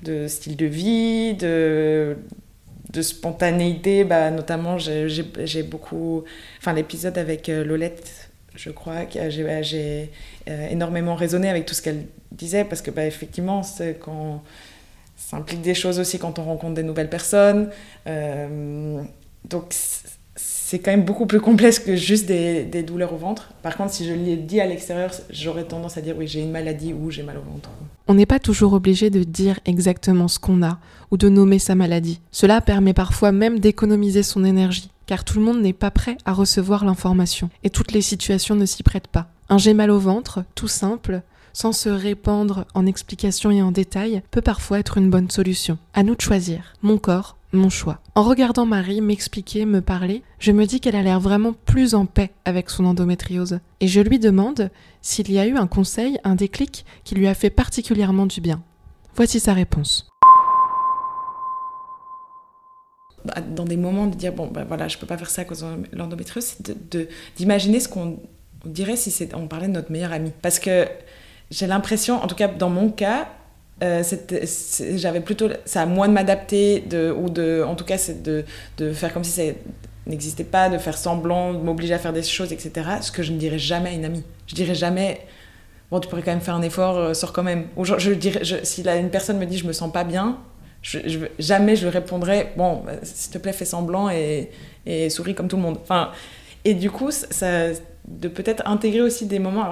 [0.04, 2.16] de style de vie, de,
[2.94, 4.04] de spontanéité.
[4.04, 6.24] Bah, notamment, j'ai beaucoup.
[6.60, 10.12] Enfin, l'épisode avec Lolette, je crois, que j'ai
[10.48, 14.44] énormément raisonné avec tout ce qu'elle disait parce que, bah, effectivement, c'est quand
[15.30, 17.70] ça implique des choses aussi quand on rencontre des nouvelles personnes.
[18.08, 19.00] Euh,
[19.48, 19.76] donc
[20.36, 23.52] c'est quand même beaucoup plus complexe que juste des, des, douleurs au ventre.
[23.62, 26.50] Par contre, si je l'ai dit à l'extérieur, j'aurais tendance à dire oui, j'ai une
[26.50, 27.70] maladie ou j'ai mal au ventre.
[28.08, 30.80] On n'est pas toujours obligé de dire exactement ce qu'on a
[31.12, 32.22] ou de nommer sa maladie.
[32.32, 36.34] Cela permet parfois même d'économiser son énergie, car tout le monde n'est pas prêt à
[36.34, 39.28] recevoir l'information et toutes les situations ne s'y prêtent pas.
[39.50, 41.22] Un j'ai mal au ventre, tout simple,
[41.54, 45.78] sans se répandre en explications et en détails, peut parfois être une bonne solution.
[45.94, 46.74] À nous de choisir.
[46.82, 48.00] Mon corps, mon choix.
[48.16, 52.06] En regardant Marie m'expliquer, me parler, je me dis qu'elle a l'air vraiment plus en
[52.06, 53.60] paix avec son endométriose.
[53.80, 54.70] Et je lui demande
[55.02, 58.62] s'il y a eu un conseil, un déclic qui lui a fait particulièrement du bien.
[59.16, 60.08] Voici sa réponse.
[63.26, 65.46] Bah, dans des moments de dire bon ben voilà je peux pas faire ça à
[65.46, 66.98] cause de l'endométriose c'est
[67.36, 68.18] d'imaginer ce qu'on
[68.64, 70.88] dirait si on parlait de notre meilleur ami parce que
[71.52, 73.28] j'ai l'impression, en tout cas dans mon cas,
[73.82, 74.04] euh,
[74.96, 76.84] j'avais plutôt ça à moi de m'adapter
[77.18, 78.44] ou de en tout cas c'est de,
[78.94, 79.44] faire comme si ça
[80.06, 83.32] n'existait pas de faire semblant de m'obliger à faire des choses etc ce que je
[83.32, 84.24] ne dirais jamais à une amie.
[84.48, 85.22] Je dirais jamais
[85.92, 87.68] bon tu pourrais quand même faire un effort euh, sors quand même.
[87.78, 90.40] Ou je, dirais si une personne me dit je me sens pas bien
[90.82, 91.00] je,
[91.40, 94.50] jamais je répondrais bon bah, s'il te plaît fais semblant et,
[95.10, 95.78] souris comme tout le monde.
[95.82, 96.12] Enfin
[96.66, 97.70] et du coup ça
[98.08, 99.64] de peut-être intégrer aussi des moments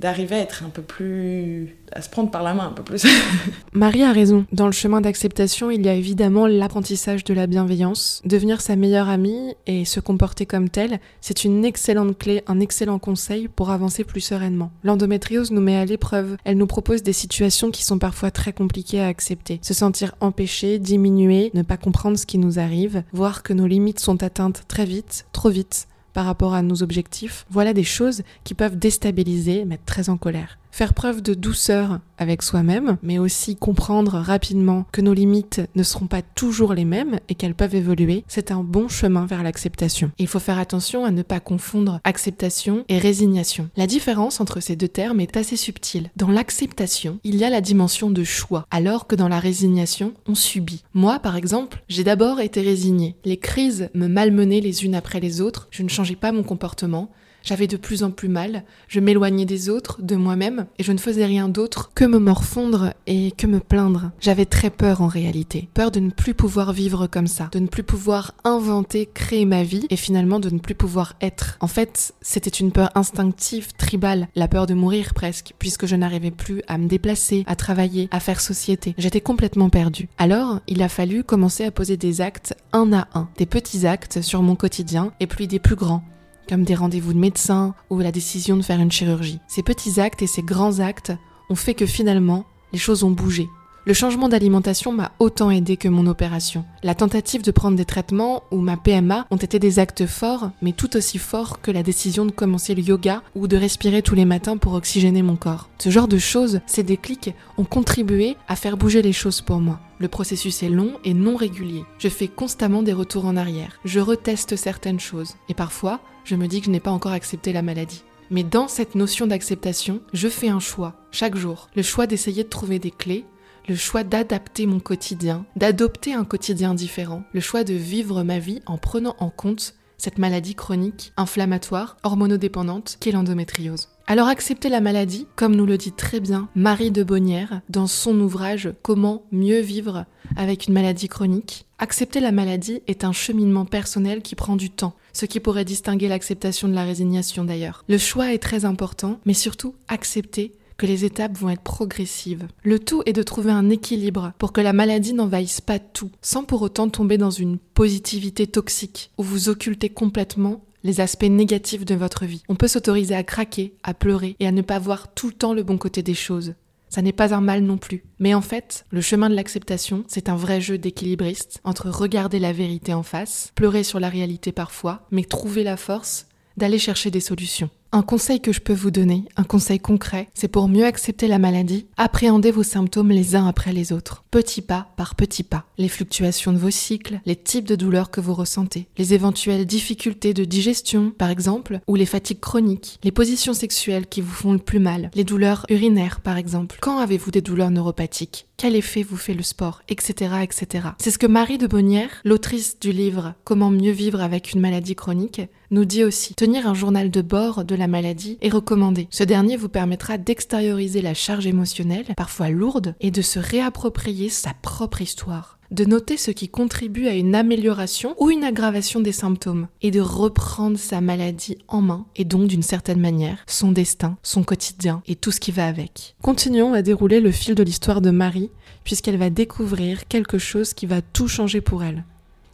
[0.00, 3.06] d'arriver à être un peu plus à se prendre par la main un peu plus.
[3.72, 4.46] Marie a raison.
[4.52, 8.22] Dans le chemin d'acceptation, il y a évidemment l'apprentissage de la bienveillance.
[8.24, 12.98] Devenir sa meilleure amie et se comporter comme telle, c'est une excellente clé, un excellent
[12.98, 14.70] conseil pour avancer plus sereinement.
[14.84, 16.36] L'endométriose nous met à l'épreuve.
[16.44, 19.58] Elle nous propose des situations qui sont parfois très compliquées à accepter.
[19.62, 24.00] Se sentir empêché, diminué, ne pas comprendre ce qui nous arrive, voir que nos limites
[24.00, 28.54] sont atteintes très vite, trop vite par rapport à nos objectifs, voilà des choses qui
[28.54, 30.59] peuvent déstabiliser, mettre très en colère.
[30.70, 36.06] Faire preuve de douceur avec soi-même, mais aussi comprendre rapidement que nos limites ne seront
[36.06, 40.10] pas toujours les mêmes et qu'elles peuvent évoluer, c'est un bon chemin vers l'acceptation.
[40.18, 43.70] Il faut faire attention à ne pas confondre acceptation et résignation.
[43.76, 46.10] La différence entre ces deux termes est assez subtile.
[46.16, 50.34] Dans l'acceptation, il y a la dimension de choix, alors que dans la résignation, on
[50.34, 50.84] subit.
[50.94, 53.16] Moi, par exemple, j'ai d'abord été résignée.
[53.24, 57.10] Les crises me malmenaient les unes après les autres, je ne changeais pas mon comportement,
[57.42, 60.98] j'avais de plus en plus mal, je m'éloignais des autres, de moi-même, et je ne
[60.98, 64.10] faisais rien d'autre que me morfondre et que me plaindre.
[64.20, 67.66] J'avais très peur en réalité, peur de ne plus pouvoir vivre comme ça, de ne
[67.66, 71.56] plus pouvoir inventer, créer ma vie, et finalement de ne plus pouvoir être.
[71.60, 76.30] En fait, c'était une peur instinctive, tribale, la peur de mourir presque, puisque je n'arrivais
[76.30, 78.94] plus à me déplacer, à travailler, à faire société.
[78.98, 80.08] J'étais complètement perdue.
[80.18, 84.22] Alors, il a fallu commencer à poser des actes un à un, des petits actes
[84.22, 86.04] sur mon quotidien, et puis des plus grands
[86.50, 89.38] comme des rendez-vous de médecin ou la décision de faire une chirurgie.
[89.46, 91.12] Ces petits actes et ces grands actes
[91.48, 93.46] ont fait que finalement, les choses ont bougé.
[93.90, 96.64] Le changement d'alimentation m'a autant aidé que mon opération.
[96.84, 100.70] La tentative de prendre des traitements ou ma PMA ont été des actes forts, mais
[100.70, 104.24] tout aussi forts que la décision de commencer le yoga ou de respirer tous les
[104.24, 105.70] matins pour oxygéner mon corps.
[105.80, 109.80] Ce genre de choses, ces déclics, ont contribué à faire bouger les choses pour moi.
[109.98, 111.82] Le processus est long et non régulier.
[111.98, 113.80] Je fais constamment des retours en arrière.
[113.84, 115.34] Je reteste certaines choses.
[115.48, 118.04] Et parfois, je me dis que je n'ai pas encore accepté la maladie.
[118.30, 121.68] Mais dans cette notion d'acceptation, je fais un choix, chaque jour.
[121.74, 123.24] Le choix d'essayer de trouver des clés,
[123.68, 128.60] le choix d'adapter mon quotidien, d'adopter un quotidien différent, le choix de vivre ma vie
[128.66, 133.88] en prenant en compte cette maladie chronique, inflammatoire, hormonodépendante qu'est l'endométriose.
[134.06, 138.18] Alors accepter la maladie, comme nous le dit très bien Marie de Bonnière dans son
[138.18, 144.22] ouvrage Comment mieux vivre avec une maladie chronique, accepter la maladie est un cheminement personnel
[144.22, 147.84] qui prend du temps, ce qui pourrait distinguer l'acceptation de la résignation d'ailleurs.
[147.88, 150.54] Le choix est très important, mais surtout accepter
[150.86, 152.46] les étapes vont être progressives.
[152.62, 156.44] Le tout est de trouver un équilibre pour que la maladie n'envahisse pas tout, sans
[156.44, 161.94] pour autant tomber dans une positivité toxique, où vous occultez complètement les aspects négatifs de
[161.94, 162.42] votre vie.
[162.48, 165.54] On peut s'autoriser à craquer, à pleurer et à ne pas voir tout le temps
[165.54, 166.54] le bon côté des choses.
[166.88, 168.02] Ça n'est pas un mal non plus.
[168.18, 172.52] Mais en fait, le chemin de l'acceptation, c'est un vrai jeu d'équilibriste entre regarder la
[172.52, 177.20] vérité en face, pleurer sur la réalité parfois, mais trouver la force d'aller chercher des
[177.20, 177.70] solutions.
[177.92, 181.40] Un conseil que je peux vous donner, un conseil concret, c'est pour mieux accepter la
[181.40, 185.64] maladie, appréhender vos symptômes les uns après les autres, petit pas par petit pas.
[185.76, 190.34] Les fluctuations de vos cycles, les types de douleurs que vous ressentez, les éventuelles difficultés
[190.34, 194.60] de digestion, par exemple, ou les fatigues chroniques, les positions sexuelles qui vous font le
[194.60, 196.78] plus mal, les douleurs urinaires, par exemple.
[196.80, 198.46] Quand avez-vous des douleurs neuropathiques?
[198.56, 199.80] Quel effet vous fait le sport?
[199.88, 200.30] Etc.
[200.42, 200.90] etc.
[200.98, 204.94] C'est ce que Marie de Bonnière, l'autrice du livre Comment mieux vivre avec une maladie
[204.94, 206.34] chronique, nous dit aussi.
[206.34, 209.08] Tenir un journal de bord de la maladie est recommandé.
[209.10, 214.54] Ce dernier vous permettra d'extérioriser la charge émotionnelle, parfois lourde, et de se réapproprier sa
[214.62, 219.68] propre histoire de noter ce qui contribue à une amélioration ou une aggravation des symptômes
[219.82, 224.42] et de reprendre sa maladie en main et donc d'une certaine manière son destin, son
[224.42, 226.16] quotidien et tout ce qui va avec.
[226.22, 228.50] Continuons à dérouler le fil de l'histoire de Marie
[228.82, 232.04] puisqu'elle va découvrir quelque chose qui va tout changer pour elle.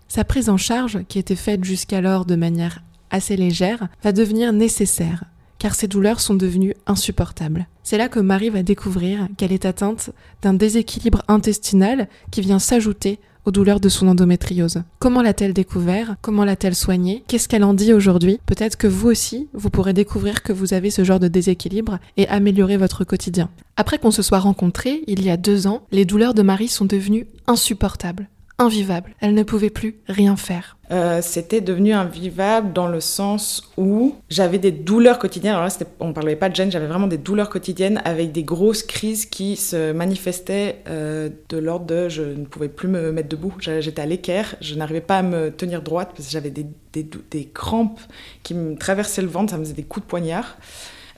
[0.09, 5.25] Sa prise en charge, qui était faite jusqu'alors de manière assez légère, va devenir nécessaire,
[5.59, 7.66] car ses douleurs sont devenues insupportables.
[7.83, 10.11] C'est là que Marie va découvrir qu'elle est atteinte
[10.42, 14.83] d'un déséquilibre intestinal qui vient s'ajouter aux douleurs de son endométriose.
[14.99, 16.16] Comment l'a-t-elle découvert?
[16.21, 18.40] Comment l'a-t-elle soigné Qu'est-ce qu'elle en dit aujourd'hui?
[18.45, 22.29] Peut-être que vous aussi, vous pourrez découvrir que vous avez ce genre de déséquilibre et
[22.29, 23.49] améliorer votre quotidien.
[23.77, 26.87] Après qu'on se soit rencontrés, il y a deux ans, les douleurs de Marie sont
[26.87, 29.14] devenues insupportables invivable.
[29.21, 30.76] Elle ne pouvait plus rien faire.
[30.92, 35.55] Euh, c'était devenu invivable dans le sens où j'avais des douleurs quotidiennes.
[35.55, 38.44] Alors là, on ne parlait pas de gêne, j'avais vraiment des douleurs quotidiennes avec des
[38.44, 43.29] grosses crises qui se manifestaient euh, de l'ordre de je ne pouvais plus me mettre
[43.29, 43.55] debout.
[43.59, 47.44] J'étais à l'équerre, je n'arrivais pas à me tenir droite parce que j'avais des, des,
[47.53, 48.01] crampes
[48.42, 50.57] qui me traversaient le ventre, ça me faisait des coups de poignard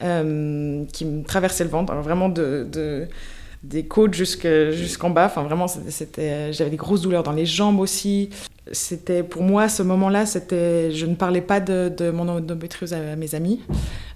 [0.02, 1.92] euh, qui me traversaient le ventre.
[1.92, 2.66] Alors vraiment de
[3.62, 5.26] des côtes jusqu'en bas.
[5.26, 8.30] Enfin, vraiment, c'était, j'avais des grosses douleurs dans les jambes aussi.
[8.72, 13.34] C'était pour moi ce moment-là, c'était, je ne parlais pas de, mon endométriose à mes
[13.34, 13.60] amis.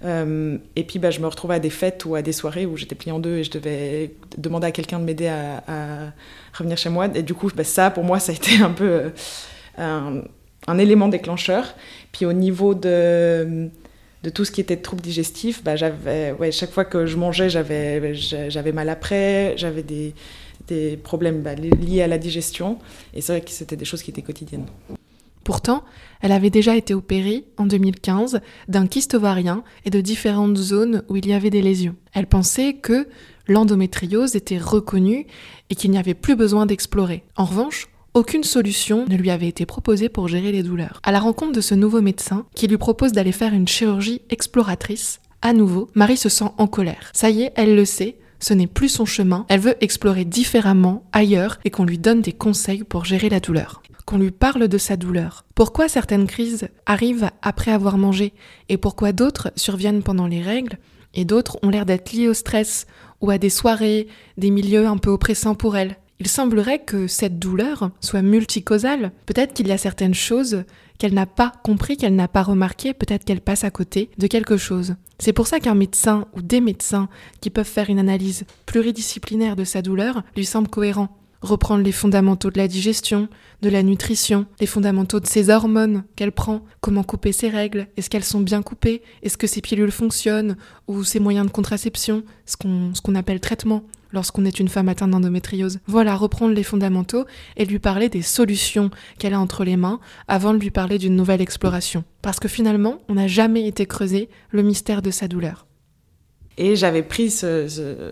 [0.03, 2.77] Euh, et puis, bah, je me retrouvais à des fêtes ou à des soirées où
[2.77, 6.13] j'étais pliée en deux et je devais demander à quelqu'un de m'aider à,
[6.53, 7.07] revenir chez moi.
[7.15, 9.11] Et du coup, bah, ça, pour moi, ça a été un peu
[9.79, 10.21] euh,
[10.67, 11.75] un élément déclencheur.
[12.11, 13.69] Puis au niveau de
[14.23, 18.13] de tout ce qui était troubles digestifs, bah, j'avais, chaque fois que je mangeais, j'avais,
[18.15, 20.15] j'avais mal après, j'avais des,
[20.67, 22.79] des problèmes bah, liés à la digestion.
[23.13, 24.65] Et c'est vrai que c'était des choses qui étaient quotidiennes.
[25.43, 25.83] Pourtant,
[26.21, 31.17] elle avait déjà été opérée en 2015 d'un kyste ovarien et de différentes zones où
[31.17, 31.95] il y avait des lésions.
[32.13, 33.07] Elle pensait que
[33.47, 35.27] l'endométriose était reconnue
[35.69, 37.23] et qu'il n'y avait plus besoin d'explorer.
[37.35, 41.01] En revanche, aucune solution ne lui avait été proposée pour gérer les douleurs.
[41.03, 45.19] À la rencontre de ce nouveau médecin, qui lui propose d'aller faire une chirurgie exploratrice,
[45.41, 47.09] à nouveau, Marie se sent en colère.
[47.11, 51.05] Ça y est, elle le sait, ce n'est plus son chemin, elle veut explorer différemment,
[51.13, 53.81] ailleurs, et qu'on lui donne des conseils pour gérer la douleur.
[54.05, 55.45] Qu'on lui parle de sa douleur.
[55.55, 58.33] Pourquoi certaines crises arrivent après avoir mangé,
[58.67, 60.77] et pourquoi d'autres surviennent pendant les règles,
[61.13, 62.85] et d'autres ont l'air d'être liées au stress,
[63.21, 65.95] ou à des soirées, des milieux un peu oppressants pour elle.
[66.19, 69.13] Il semblerait que cette douleur soit multicausale.
[69.25, 70.65] Peut-être qu'il y a certaines choses
[71.03, 74.55] qu'elle n'a pas compris, qu'elle n'a pas remarqué, peut-être qu'elle passe à côté de quelque
[74.55, 74.95] chose.
[75.19, 77.09] C'est pour ça qu'un médecin ou des médecins
[77.41, 81.09] qui peuvent faire une analyse pluridisciplinaire de sa douleur lui semble cohérent.
[81.41, 83.27] Reprendre les fondamentaux de la digestion,
[83.61, 88.09] de la nutrition, les fondamentaux de ses hormones qu'elle prend, comment couper ses règles, est-ce
[88.09, 90.55] qu'elles sont bien coupées, est-ce que ses pilules fonctionnent,
[90.87, 93.83] ou ses moyens de contraception, ce qu'on appelle traitement
[94.13, 95.79] lorsqu'on est une femme atteinte d'endométriose.
[95.87, 97.25] Voilà, reprendre les fondamentaux
[97.57, 101.15] et lui parler des solutions qu'elle a entre les mains avant de lui parler d'une
[101.15, 102.05] nouvelle exploration.
[102.21, 105.65] Parce que finalement, on n'a jamais été creusé le mystère de sa douleur.
[106.57, 107.33] Et j'avais pris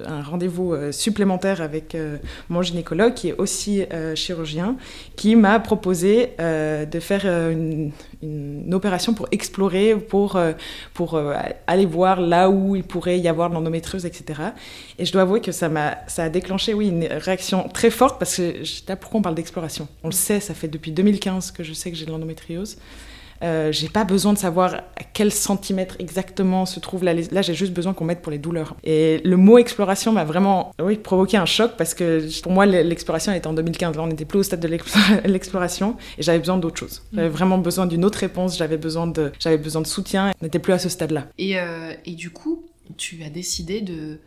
[0.05, 2.17] un rendez-vous euh, supplémentaire avec euh,
[2.49, 4.77] mon gynécologue, qui est aussi euh, chirurgien,
[5.15, 7.91] qui m'a proposé de faire une,
[8.73, 10.39] opération pour explorer, pour,
[10.93, 11.21] pour
[11.67, 14.41] aller voir là où il pourrait y avoir de l'endométriose, etc.
[14.97, 18.17] Et je dois avouer que ça, a, ça a déclenché, oui, une réaction très forte,
[18.19, 21.63] parce que là, pourquoi on parle d'exploration On le sait, ça fait depuis 2015 que
[21.63, 22.77] je sais que j'ai de l'endométriose.
[23.43, 27.53] Euh, j'ai pas besoin de savoir à quel centimètre exactement se trouve la Là, j'ai
[27.53, 28.75] juste besoin qu'on m'aide pour les douleurs.
[28.83, 33.33] Et le mot exploration m'a vraiment oui, provoqué un choc parce que pour moi, l'exploration
[33.33, 33.95] était en 2015.
[33.95, 34.67] Là, on n'était plus au stade de
[35.25, 37.03] l'exploration et j'avais besoin d'autre chose.
[37.13, 37.31] J'avais mm.
[37.31, 38.57] vraiment besoin d'une autre réponse.
[38.57, 40.31] J'avais besoin de, j'avais besoin de soutien.
[40.41, 41.27] On n'était plus à ce stade-là.
[41.37, 42.65] Et, euh, et du coup,
[42.97, 44.19] tu as décidé de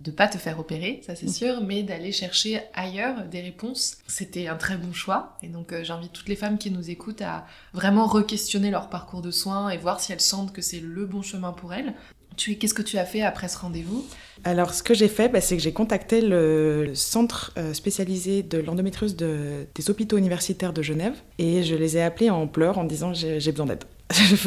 [0.00, 1.32] de pas te faire opérer, ça c'est mm.
[1.32, 3.98] sûr, mais d'aller chercher ailleurs des réponses.
[4.06, 5.36] C'était un très bon choix.
[5.42, 9.20] Et donc euh, j'invite toutes les femmes qui nous écoutent à vraiment re-questionner leur parcours
[9.20, 11.94] de soins et voir si elles sentent que c'est le bon chemin pour elles.
[12.36, 14.06] Tu qu'est-ce que tu as fait après ce rendez-vous?
[14.44, 18.58] Alors ce que j'ai fait, bah, c'est que j'ai contacté le, centre euh, spécialisé de
[18.58, 23.12] l'endométriose des hôpitaux universitaires de Genève et je les ai appelés en pleurs en disant
[23.12, 23.84] j'ai besoin d'aide.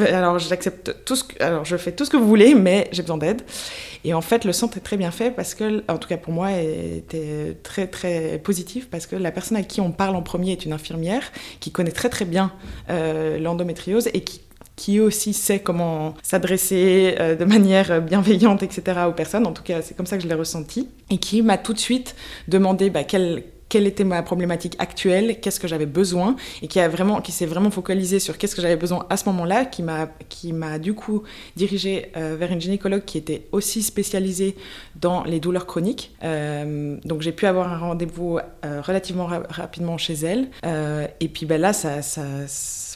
[0.08, 3.18] Alors j'accepte tout ce alors je fais tout ce que vous voulez, mais j'ai besoin
[3.18, 3.42] d'aide.
[4.06, 6.34] Et en fait, le centre est très bien fait parce que, en tout cas pour
[6.34, 10.52] moi, était très très positif parce que la personne à qui on parle en premier
[10.52, 12.52] est une infirmière qui connaît très très bien
[12.90, 14.42] euh, l'endométriose et qui
[14.76, 19.46] qui aussi sait comment s'adresser euh, de manière bienveillante, etc., aux personnes.
[19.46, 20.90] En tout cas, c'est comme ça que je l'ai ressenti.
[21.12, 22.16] Et qui m'a tout de suite
[22.48, 23.44] demandé bah, quel,
[23.74, 27.48] quelle était ma problématique actuelle, qu'est-ce que j'avais besoin, et qui a vraiment, qui s'est
[27.48, 30.94] vraiment focalisé sur qu'est-ce que j'avais besoin à ce moment-là, qui m'a, qui m'a du
[30.94, 31.24] coup
[31.56, 34.56] dirigé euh, vers une gynécologue qui était aussi spécialisée
[34.96, 36.12] dans les douleurs chroniques.
[36.24, 40.50] Euh, donc j'ai pu avoir un rendez-vous euh, relativement rapidement chez elle,
[41.20, 42.22] et puis ben là ça, ça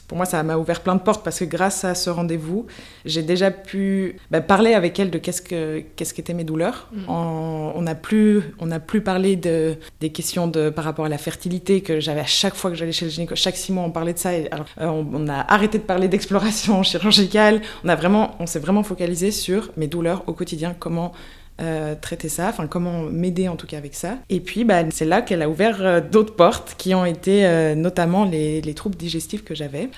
[0.08, 2.66] pour moi, ça m'a ouvert plein de portes parce que grâce à ce rendez-vous,
[3.04, 6.90] j'ai déjà pu bah, parler avec elle de qu'est-ce que qu'est-ce qu'étaient mes douleurs.
[6.94, 7.10] Mm.
[7.10, 11.18] on n'a plus on a plus parlé de des questions de par rapport à la
[11.18, 13.38] fertilité que j'avais à chaque fois que j'allais chez le gynécologue.
[13.38, 14.34] Chaque six mois, on parlait de ça.
[14.34, 14.50] Et,
[14.82, 17.62] euh, on, a arrêté de parler d'exploration chirurgicale.
[17.84, 20.76] On a vraiment on s'est vraiment focalisé sur mes douleurs au quotidien.
[20.78, 21.14] Comment
[21.60, 24.20] euh, traiter ça, enfin comment m'aider en tout cas avec ça.
[24.30, 27.74] Et puis bah, c'est là qu'elle a ouvert euh, d'autres portes qui ont été euh,
[27.74, 29.90] notamment les, troubles digestifs que j'avais.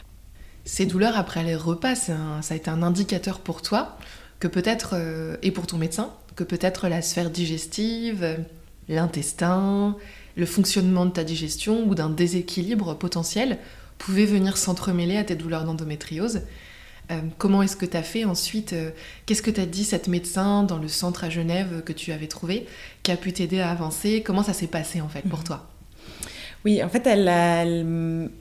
[0.64, 2.16] Ces douleurs après les repas, ça
[2.50, 3.98] a été un indicateur pour toi
[4.40, 4.96] que peut-être,
[5.42, 8.38] et pour ton médecin, que peut-être la sphère digestive,
[8.88, 9.98] l'intestin,
[10.40, 13.60] le fonctionnement de ta digestion ou d'un déséquilibre potentiel
[13.98, 16.42] pouvait venir s'entremêler à tes douleurs d'endométriose.
[17.12, 18.92] Euh, comment est-ce que tu as fait ensuite euh,
[19.26, 22.28] Qu'est-ce que tu as dit cette médecin dans le centre à Genève que tu avais
[22.28, 22.68] trouvé
[23.04, 24.24] qui a pu t'aider à avancer?
[24.26, 25.46] Comment ça s'est passé en fait pour mhm.
[25.46, 25.70] toi?
[26.66, 27.86] Oui, en fait, elle,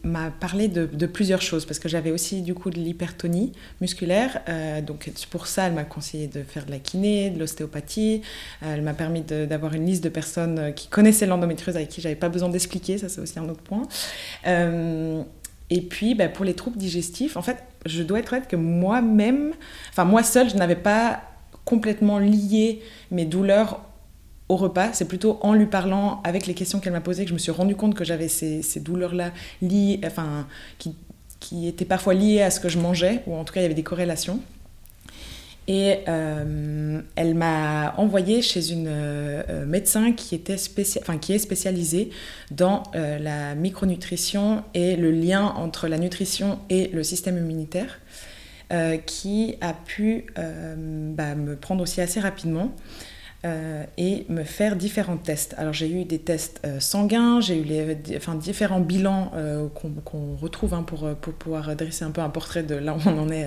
[0.02, 4.40] m'a parlé de, plusieurs choses parce que j'avais aussi du coup de l'hypertonie musculaire.
[4.48, 8.22] Euh, donc pour ça, elle m'a conseillé de faire de la kiné, de l'ostéopathie.
[8.61, 12.28] elle m'a permis d'avoir une liste de personnes qui connaissaient l'endométriose avec qui j'avais pas
[12.28, 12.98] besoin d'expliquer.
[12.98, 13.87] Ça, c'est aussi un autre point.
[14.44, 19.52] et puis, bah, pour les troubles digestifs, en fait, je dois être honnête que moi-même,
[19.90, 21.22] enfin moi seule, je n'avais pas
[21.64, 23.81] complètement lié mes douleurs
[24.48, 24.92] au repas.
[24.92, 27.52] C'est plutôt en lui parlant, avec les questions qu'elle m'a posées, que je me suis
[27.52, 29.32] rendu compte que j'avais ces, douleurs-là
[29.62, 30.46] liées, enfin,
[30.78, 30.94] qui,
[31.66, 33.74] étaient parfois liées à ce que je mangeais, ou en tout cas il y avait
[33.74, 34.40] des corrélations.
[35.70, 40.56] Et euh, elle m'a envoyée chez une euh, médecin qui, était
[41.00, 42.08] enfin, qui est spécialisée
[42.50, 48.00] dans la micronutrition et le lien entre la nutrition et le système immunitaire,
[49.06, 52.74] qui a pu bah, me prendre aussi assez rapidement.
[53.44, 55.54] Euh, et me faire différents tests.
[55.58, 60.35] Alors j'ai eu des tests euh, sanguins, j'ai eu les, enfin, différents bilans euh, qu'on
[60.35, 63.31] retrouve hein, pour, pour, pouvoir dresser un peu un portrait de là où on en
[63.31, 63.46] est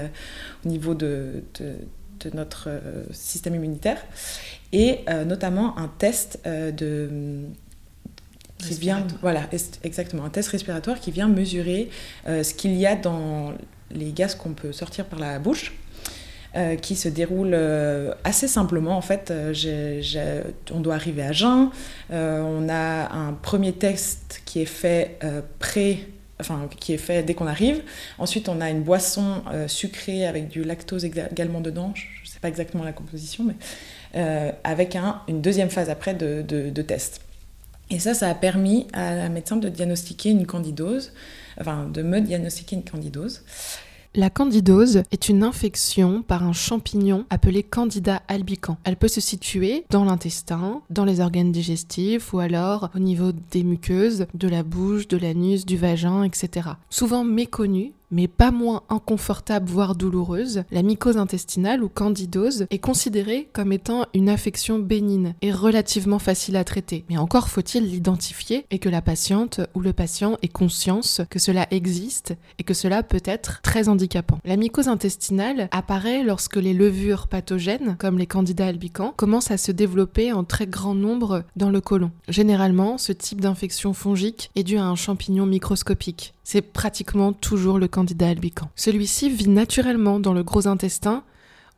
[0.65, 1.76] au niveau de, de,
[2.22, 2.70] de notre
[3.11, 4.01] système immunitaire,
[4.72, 7.41] et notamment un test de
[8.59, 9.49] qui vient, voilà,
[9.84, 11.89] exactement, un test respiratoire qui vient mesurer
[12.28, 13.53] ce qu'il y a dans
[13.89, 15.74] les gaz qu'on peut sortir par la bouche.
[16.54, 18.97] Euh, qui se déroule euh, assez simplement.
[18.97, 20.43] En fait, euh,
[20.74, 21.70] on doit arriver à jeun.
[22.10, 25.18] on a un premier texte qui est fait
[25.60, 26.10] pré
[26.41, 27.82] enfin qui est fait dès qu'on arrive.
[28.18, 31.93] Ensuite, on a une boisson sucrée avec du lactose également dedans.
[31.95, 36.41] Je ne sais pas exactement la composition, mais avec un, une deuxième phase après de,
[36.41, 37.22] de, test.
[37.91, 41.14] Et ça, ça a permis à la médecin de diagnostiquer une candidose,
[41.62, 43.43] enfin de me diagnostiquer une candidose.
[44.14, 48.76] La candidose est une infection par un champignon appelé Candida albicans.
[48.84, 53.64] Elle peut se situer dans l'intestin, dans les organes digestifs ou alors au niveau des
[53.64, 56.72] muqueuses, de la bouche, de l'anus, du vagin, etc.
[56.89, 63.49] Souvent méconnue, mais pas moins inconfortable voire douloureuse, la mycose intestinale ou candidose est considérée
[63.53, 67.05] comme étant une affection bénigne et relativement facile à traiter.
[67.09, 71.68] Mais encore faut-il l'identifier et que la patiente ou le patient ait conscience que cela
[71.72, 74.39] existe et que cela peut être très handicapant.
[74.45, 79.72] La mycose intestinale apparaît lorsque les levures pathogènes, comme les candidats albicans, commencent à se
[79.72, 82.12] développer en très grand nombre dans le côlon.
[82.28, 86.34] Généralement, ce type d'infection fongique est dû à un champignon microscopique.
[86.43, 88.01] C'est pratiquement toujours le candidat
[88.76, 91.24] Celui-ci vit naturellement dans le gros intestin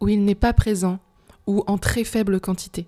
[0.02, 1.00] où il n'est pas présent
[1.48, 2.88] ou en très faible quantité.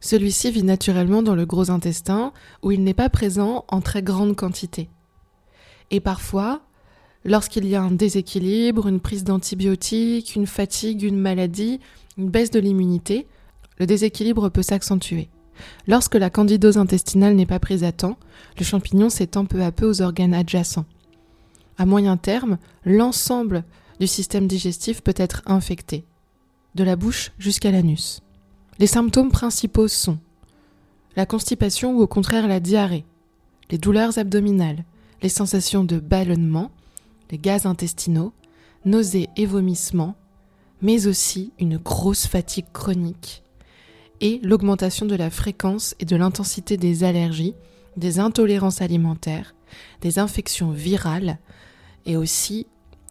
[0.00, 4.34] Celui-ci vit naturellement dans le gros intestin où il n'est pas présent en très grande
[4.34, 4.88] quantité.
[5.90, 6.62] Et parfois,
[7.24, 11.80] lorsqu'il y a un déséquilibre, une prise d'antibiotiques, une fatigue, une maladie,
[12.16, 13.26] une baisse de l'immunité,
[13.78, 15.28] le déséquilibre peut s'accentuer.
[15.86, 18.18] Lorsque la candidose intestinale n'est pas prise à temps,
[18.58, 20.86] le champignon s'étend peu à peu aux organes adjacents.
[21.80, 23.64] À moyen terme, l'ensemble
[24.00, 26.04] du système digestif peut être infecté,
[26.74, 28.20] de la bouche jusqu'à l'anus.
[28.78, 30.18] Les symptômes principaux sont
[31.16, 33.06] la constipation ou au contraire la diarrhée,
[33.70, 34.84] les douleurs abdominales,
[35.22, 36.70] les sensations de ballonnement,
[37.30, 38.34] les gaz intestinaux,
[38.84, 40.16] nausées et vomissements,
[40.82, 43.42] mais aussi une grosse fatigue chronique,
[44.20, 47.54] et l'augmentation de la fréquence et de l'intensité des allergies,
[47.96, 49.54] des intolérances alimentaires,
[50.02, 51.38] des infections virales,
[52.06, 52.66] et aussi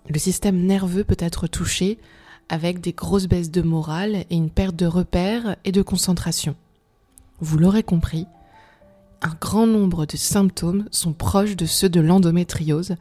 [0.09, 1.99] le système nerveux peut être touché
[2.49, 6.55] avec des grosses baisses de morale et une perte de repères et de concentration.
[7.39, 8.25] Vous l'aurez compris,
[9.21, 12.95] un grand nombre de symptômes sont proches de ceux de l'endométriose.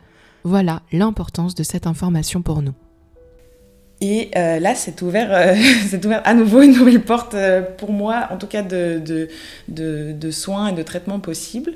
[0.45, 2.75] Voilà l'importance de cette information pour nous.
[4.01, 5.55] Et euh, là, c'est ouvert, euh,
[6.05, 9.29] ouvert à nouveau une nouvelle porte euh, pour moi, en tout cas de,
[10.31, 11.73] soins et de traitements possibles,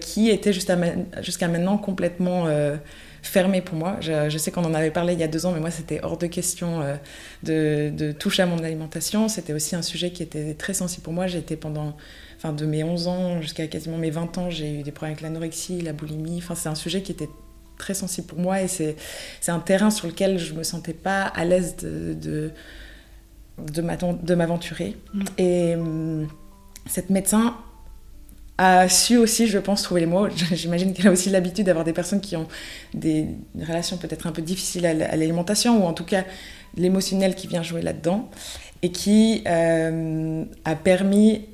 [0.00, 2.46] qui était jusqu'à maintenant complètement
[3.22, 3.96] fermée pour moi.
[4.00, 6.00] Je, je sais qu'on en avait parlé il y a deux ans, mais moi, c'était
[6.02, 6.80] hors de question
[7.42, 9.28] de, de, toucher à mon alimentation.
[9.28, 11.26] C'était aussi un sujet qui était très sensible pour moi.
[11.26, 11.96] J'étais pendant,
[12.36, 15.22] enfin, de mes 11 ans jusqu'à quasiment mes 20 ans, j'ai eu des problèmes avec
[15.22, 16.38] l'anorexie, la boulimie.
[16.38, 17.28] Enfin, c'est un sujet qui était
[17.80, 18.96] très sensible pour moi et c'est
[19.48, 22.52] un terrain sur lequel je me sentais pas à l'aise de, de,
[23.58, 24.96] de m'aventurer.
[25.12, 25.24] Mm.
[25.38, 26.28] Et hum,
[26.86, 27.56] cette médecin
[28.62, 30.28] a su aussi, je pense, trouver les mots.
[30.52, 32.46] J'imagine qu'elle a aussi l'habitude d'avoir des personnes qui ont
[32.92, 33.26] des
[33.58, 36.24] relations peut-être un peu difficiles à l'alimentation, ou en tout cas
[36.76, 38.28] l'émotionnel qui vient jouer là-dedans,
[38.82, 41.46] et qui euh, a permis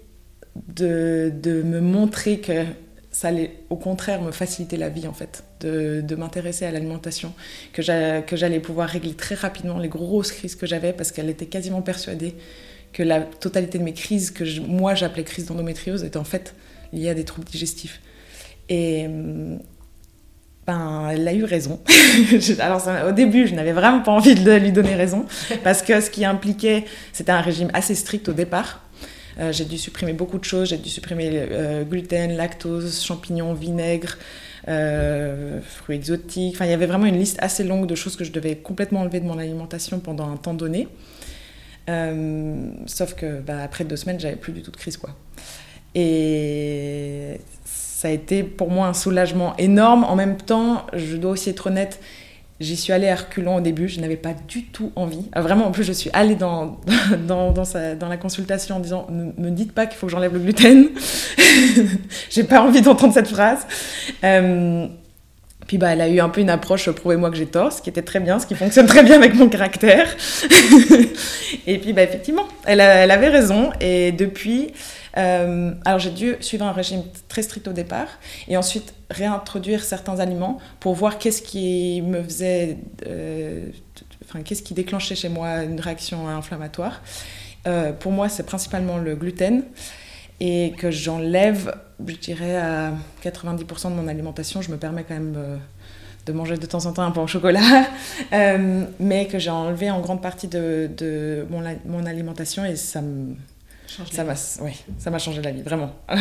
[0.69, 2.65] de, de, me montrer que
[3.13, 7.33] ça allait au contraire me faciliter la vie en fait, de, de m'intéresser à l'alimentation,
[7.73, 11.83] que j'allais pouvoir régler très rapidement les grosses crises que j'avais parce qu'elle était quasiment
[11.83, 12.35] persuadée
[12.93, 16.55] que la totalité de mes crises, que moi j'appelais crise d'endométriose, étaient en fait
[16.97, 18.01] liées à des troubles digestifs.
[18.69, 19.07] Et
[20.67, 21.81] ben, elle a eu raison.
[22.59, 25.25] Alors au début, je n'avais vraiment pas envie de lui donner raison
[25.65, 28.81] parce que ce qui impliquait, c'était un régime assez strict au départ
[29.39, 30.69] euh, j'ai dû supprimer beaucoup de choses.
[30.71, 34.17] J'ai dû supprimer euh, gluten, lactose, champignons, vinaigre,
[34.69, 36.55] euh, fruits exotiques.
[36.55, 39.01] Enfin, il y avait vraiment une liste assez longue de choses que je devais complètement
[39.01, 40.89] enlever de mon alimentation pendant un temps donné.
[42.87, 45.11] sauf que bah, après deux semaines, j'avais plus du tout de crise, quoi.
[45.97, 50.05] Et ça a été pour moi un soulagement énorme.
[50.05, 51.99] En même temps, je dois aussi être honnête,
[52.59, 55.27] J'y suis allée à reculons au début, je n'avais pas du tout envie.
[55.33, 56.79] Ah, vraiment, en plus, je suis allée dans,
[57.29, 60.39] dans, dans, la consultation en disant Ne me dites pas qu'il faut que j'enlève le
[60.39, 60.89] gluten.
[62.31, 63.67] J'ai pas envie d'entendre cette phrase.
[64.25, 64.87] Euh,
[65.67, 67.91] puis bah, elle a eu un peu une approche prouvez-moi que j'ai tort, ce qui
[67.91, 70.07] était très bien, ce qui fonctionne très bien avec mon caractère.
[71.67, 73.71] et puis bah, effectivement, elle, elle, avait raison.
[73.81, 74.73] Et depuis,
[75.17, 78.09] euh, alors j'ai dû suivre un régime très strict au départ
[78.49, 83.67] et ensuite réintroduire certains aliments pour voir qu'est-ce qui me faisait, euh,
[84.25, 87.01] enfin qu'est-ce qui déclenchait chez moi une réaction inflammatoire.
[87.67, 89.65] Euh, pour moi, c'est principalement le gluten
[90.39, 91.75] et que j'enlève,
[92.07, 92.93] je dirais, à
[93.25, 94.61] 90% de mon alimentation.
[94.61, 95.59] Je me permets quand même
[96.27, 97.87] de manger de temps en temps un peu au chocolat,
[99.01, 103.35] mais que j'ai enlevé en grande partie de, de mon, mon, alimentation et ça me
[104.11, 105.95] ça m'a, oui, ça m'a changé la vie, vraiment.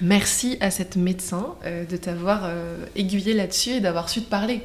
[0.00, 4.60] Merci à cette médecin euh, de t'avoir euh, aiguillé là-dessus et d'avoir su te parler.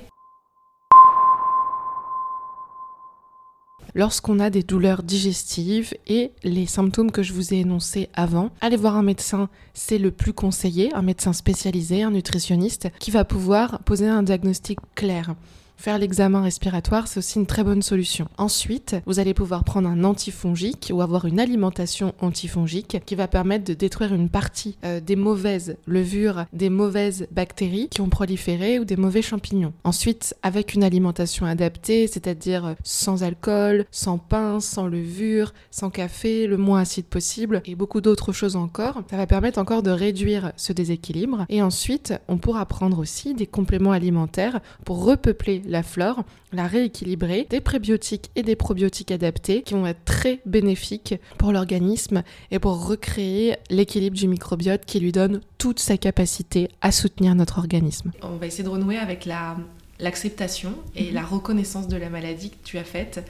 [3.94, 8.78] Lorsqu'on a des douleurs digestives et les symptômes que je vous ai énoncés avant, allez
[8.78, 13.80] voir un médecin, c'est le plus conseillé, un médecin spécialisé, un nutritionniste, qui va pouvoir
[13.84, 15.36] poser un diagnostic clair.
[15.82, 18.28] Faire l'examen respiratoire, c'est aussi une très bonne solution.
[18.38, 23.66] Ensuite, vous allez pouvoir prendre un antifongique ou avoir une alimentation antifongique qui va permettre
[23.66, 28.86] de détruire une partie euh, des mauvaises levures, des mauvaises bactéries qui ont proliféré ou
[28.86, 29.74] des mauvais champignons.
[29.84, 36.58] Ensuite, avec une alimentation adaptée, c'est-à-dire sans alcool, sans pain, sans levure, sans café, le
[36.58, 40.74] moins acide possible et beaucoup d'autres choses encore, ça va permettre encore de réduire ce
[40.74, 41.48] déséquilibre.
[41.50, 47.48] Et ensuite, on pourra prendre aussi des compléments alimentaires pour repeupler la flore, la rééquilibrer,
[47.50, 52.86] des prébiotiques et des probiotiques adaptés qui vont être très bénéfiques pour l'organisme et pour
[52.86, 58.12] recréer l'équilibre du microbiote qui lui donne toute sa capacité à soutenir notre organisme.
[58.22, 59.58] On va essayer de renouer avec la,
[60.00, 61.14] l'acceptation et mhm.
[61.14, 63.24] la reconnaissance de la maladie que tu as faite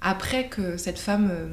[0.00, 1.48] après que cette femme euh,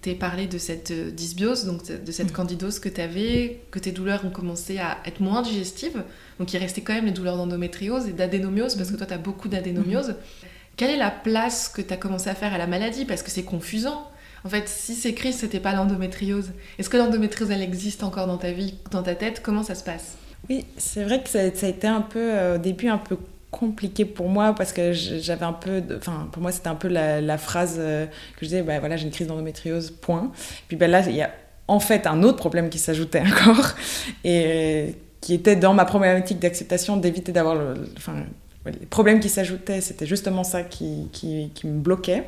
[0.00, 2.32] t'ait parlé de cette euh, dysbiose, donc de cette mhm.
[2.32, 6.02] candidose que tu avais, que tes douleurs ont commencé à être moins digestives,
[6.42, 9.18] donc il restait quand même les douleurs d'endométriose et d'adénomiose, parce que toi tu as
[9.18, 10.08] beaucoup d'adénomiose.
[10.08, 10.16] Mhm.
[10.76, 13.04] Quelle est la place que tu as commencé à faire à la maladie?
[13.04, 14.10] Parce que c'est confusant.
[14.44, 16.50] En fait, si c'est ce c'était pas l'endométriose.
[16.80, 19.40] Est-ce que l'endométriose, elle existe encore dans ta vie, dans ta tête?
[19.40, 20.16] Comment ça se passe?
[20.50, 23.16] Oui, c'est vrai que ça, a été un peu, euh, au début, un peu
[23.52, 27.36] compliqué pour moi parce que j'avais un peu enfin pour moi c'était un peu la,
[27.36, 30.32] phrase euh, que je disais bah, voilà j'ai une crise d'endométriose point
[30.68, 31.30] puis ben là il y a
[31.68, 33.72] en fait un autre problème qui s'ajoutait encore
[34.24, 38.16] et qui était dans ma problématique d'acceptation d'éviter d'avoir le, enfin
[38.66, 42.24] les problèmes qui s'ajoutaient c'était justement ça qui, qui, me bloquait.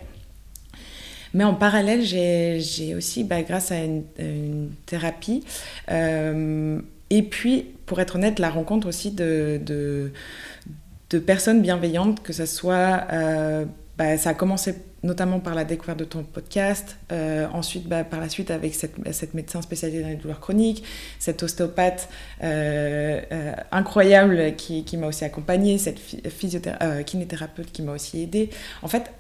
[1.35, 5.45] Mais en parallèle j'ai aussi bah, grâce à une, thérapie
[5.91, 6.81] euh,
[7.11, 10.11] et puis pour être honnête la rencontre aussi de, de
[11.11, 13.05] de personnes bienveillantes, que ce soit...
[13.13, 13.65] Euh,
[13.97, 14.75] bah, ça a commencé
[15.05, 18.95] notamment par la découverte de ton podcast, euh, ensuite bah, par la suite avec cette,
[19.13, 20.83] cette, médecin spécialisée dans les douleurs chroniques,
[21.19, 22.09] cette ostéopathe
[22.43, 26.01] euh, incroyable qui, qui m'a aussi accompagnée, cette
[27.07, 28.51] kinésithérapeute qui m'a aussi aidée.
[28.83, 29.13] En fait,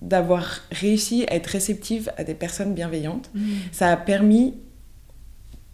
[0.00, 3.40] d'avoir réussi à être réceptive à des personnes bienveillantes, mmh.
[3.72, 4.54] ça a permis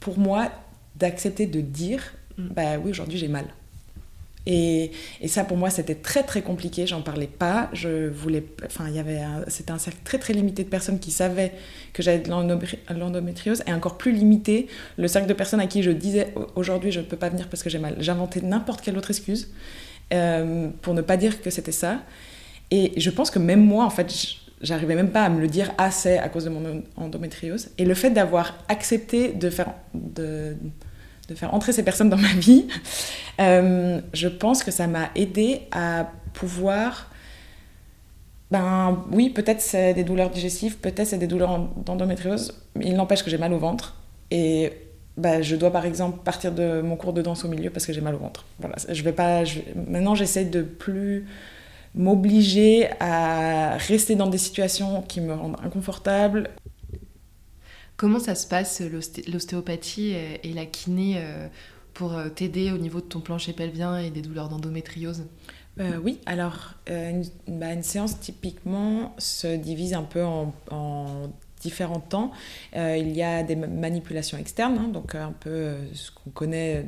[0.01, 0.51] pour moi
[0.97, 2.03] d'accepter de dire,
[2.39, 2.49] mmh.
[2.49, 3.47] bah oui, aujourd'hui j'ai mal.
[4.47, 4.93] Et,
[5.27, 6.87] ça, pour moi, c'était très très compliqué.
[6.87, 7.69] J'en parlais pas.
[7.73, 11.11] Je voulais, enfin, il y avait, c'était un cercle très très limité de personnes qui
[11.11, 11.53] savaient
[11.93, 14.69] que j'avais de l'endométriose, et encore plus limité
[14.99, 17.63] le cercle de personnes à qui je disais aujourd'hui je ne peux pas venir parce
[17.63, 17.97] que j'ai mal.
[17.99, 19.51] J'inventais n'importe quelle autre excuse
[20.13, 22.03] euh, pour ne pas dire que c'était ça.
[22.71, 24.13] Et je pense que même moi, en fait,
[24.61, 27.71] j'arrivais même pas à me le dire assez à cause de mon endométriose.
[27.79, 29.75] Et le fait d'avoir accepté de faire
[31.35, 32.67] faire entrer ces personnes dans ma vie,
[33.41, 37.11] euh, je pense que ça m'a aidé à pouvoir.
[38.51, 43.25] Ben oui, peut-être c'est des douleurs digestives, peut-être c'est des douleurs d'endométriose, mais il n'empêche
[43.25, 43.97] que j'ai mal au ventre.
[44.31, 44.73] Et
[45.17, 47.93] ben, je dois par exemple partir de mon cours de danse au milieu parce que
[47.93, 48.45] j'ai mal au ventre.
[48.61, 49.43] Voilà, je vais pas.
[49.89, 51.27] Maintenant, j'essaie de plus
[51.95, 56.51] m'obliger à rester dans des situations qui me rendent inconfortable.
[57.97, 61.49] Comment ça se passe l'ostéopathie et la kiné euh,
[61.95, 65.25] pour euh, t'aider au niveau de ton plancher pelvien et des douleurs d'endométriose?
[65.81, 70.53] Euh, oui, alors bah, une, séance typiquement se divise un peu en,
[71.61, 72.33] différents temps.
[72.75, 76.87] il y a des manipulations externes, hein, donc un peu ce qu'on connaît,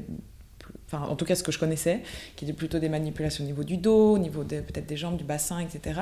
[0.86, 2.02] enfin en tout cas ce que je connaissais,
[2.36, 5.24] qui était plutôt des manipulations au niveau du dos, au niveau peut-être des jambes, du
[5.24, 6.00] bassin, etc.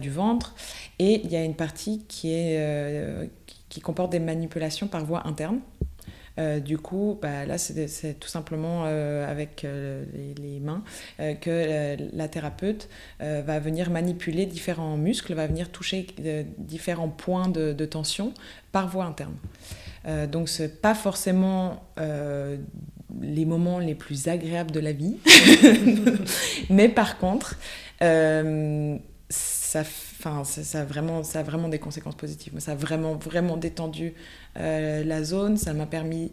[0.00, 0.54] du ventre.
[0.98, 3.28] Et il y a une partie qui est,
[3.68, 5.60] qui comporte des manipulations par voie interne.
[6.64, 9.66] du coup, bah, là, c'est tout simplement avec
[10.40, 10.84] les, mains
[11.18, 12.88] que la thérapeute
[13.20, 16.06] va venir manipuler différents muscles, va venir toucher
[16.58, 18.32] différents points de, de tension
[18.72, 19.34] par voie interne.
[20.06, 22.56] Euh, donc, ce n'est pas forcément euh,
[23.20, 25.16] les moments les plus agréables de la vie.
[26.70, 27.56] Mais par contre,
[30.26, 32.58] euh, ça, a vraiment, ça vraiment des conséquences positives.
[32.58, 34.14] Ça a vraiment, vraiment détendu
[34.56, 35.56] la zone.
[35.56, 36.32] Ça m'a permis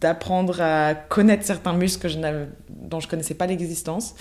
[0.00, 2.08] d'apprendre à connaître certains muscles
[2.68, 4.14] dont je ne connaissais pas l'existence.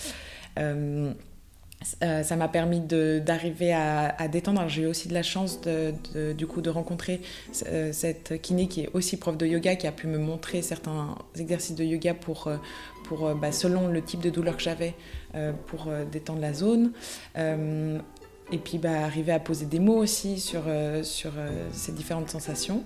[2.04, 4.68] Euh, ça m'a permis d'arriver à, détendre.
[4.68, 5.94] J'ai eu aussi de la chance de,
[6.34, 7.22] du coup de rencontrer
[7.68, 11.16] euh, cette kiné qui est aussi prof de yoga, qui a pu me montrer certains
[11.38, 12.58] exercices de yoga pour, euh,
[13.06, 14.96] pour bah, selon le type de douleur que j'avais,
[15.68, 16.92] pour détendre la zone.
[17.36, 20.64] et puis bah, arriver à poser des mots aussi sur,
[21.04, 21.32] sur
[21.72, 22.84] ces différentes sensations.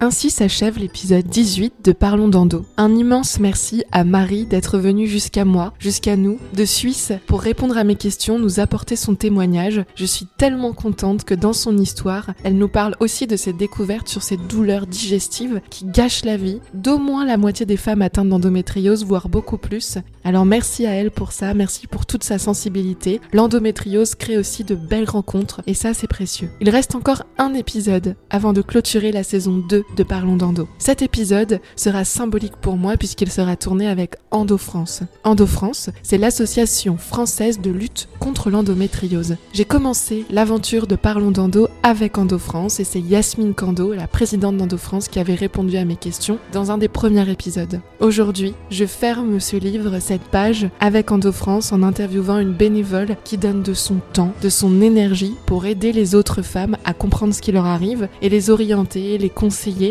[0.00, 2.64] Ainsi s'achève l'épisode 18 de Parlons d'Endo.
[2.76, 7.76] Un immense merci à Marie d'être venue jusqu'à moi, jusqu'à nous, de Suisse, pour répondre
[7.76, 9.82] à mes questions, nous apporter son témoignage.
[9.96, 14.06] Je suis tellement contente que dans son histoire, elle nous parle aussi de ses découvertes
[14.06, 18.28] sur ces douleurs digestives qui gâchent la vie d'au moins la moitié des femmes atteintes
[18.28, 19.98] d'endométriose, voire beaucoup plus.
[20.22, 23.20] Alors merci à elle pour ça, merci pour toute sa sensibilité.
[23.32, 26.50] L'endométriose crée aussi de belles rencontres et ça c'est précieux.
[26.60, 30.68] Il reste encore un épisode avant de clôturer la saison 2 de Parlons d'Endo.
[30.78, 35.02] Cet épisode sera symbolique pour moi puisqu'il sera tourné avec Endo France.
[35.24, 39.36] Endo France, c'est l'association française de lutte contre l'endométriose.
[39.52, 44.56] J'ai commencé l'aventure de Parlons d'Endo avec Endo France et c'est Yasmine Kando, la présidente
[44.56, 47.80] d'Endo France, qui avait répondu à mes questions dans un des premiers épisodes.
[48.00, 53.38] Aujourd'hui, je ferme ce livre, cette page, avec Endo France en interviewant une bénévole qui
[53.38, 57.42] donne de son temps, de son énergie pour aider les autres femmes à comprendre ce
[57.42, 59.30] qui leur arrive et les orienter, les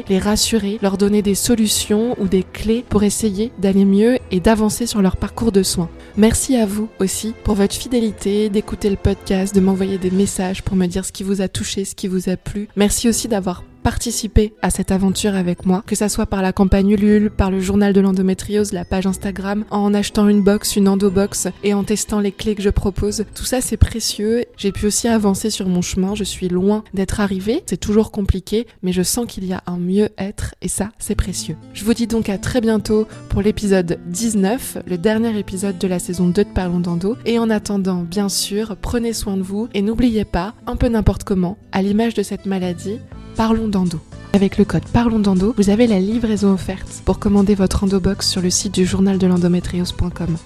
[0.08, 4.86] les rassurer, leur donner des solutions ou des clés pour essayer d'aller mieux et d'avancer
[4.86, 5.90] sur leur parcours de soins.
[6.18, 10.76] Merci à vous aussi pour votre fidélité, d'écouter le podcast, de m'envoyer des messages pour
[10.76, 12.68] me dire ce qui vous a touché, ce qui vous a plu.
[12.76, 16.90] Merci aussi d'avoir participer à cette aventure avec moi, que ça soit par la campagne
[16.90, 21.48] Ulule, par le journal de l'endométriose, la page Instagram, en achetant une box, une endobox
[21.64, 23.24] et en testant les clés que je propose.
[23.34, 24.44] Tout ça c'est précieux.
[24.58, 26.16] J'ai pu aussi avancer sur mon chemin.
[26.16, 27.64] Je suis loin d'être arrivée.
[27.66, 31.56] C'est toujours compliqué, mais je sens qu'il y a un mieux-être et ça c'est précieux.
[31.74, 36.00] Je vous dis donc à très bientôt pour l'épisode 19, le dernier épisode de la
[36.00, 37.16] saison 2 de Parlons d'Endo.
[37.26, 41.24] Et en attendant, bien sûr, prenez soin de vous et n'oubliez pas, un peu n'importe
[41.24, 43.00] comment, à l'image de cette maladie,
[43.38, 44.00] Parlons d'Endo.
[44.34, 48.42] Avec le code Parlons d'Endo, vous avez la livraison offerte pour commander votre endobox sur
[48.42, 50.38] le site du journal de l'endométriose.com.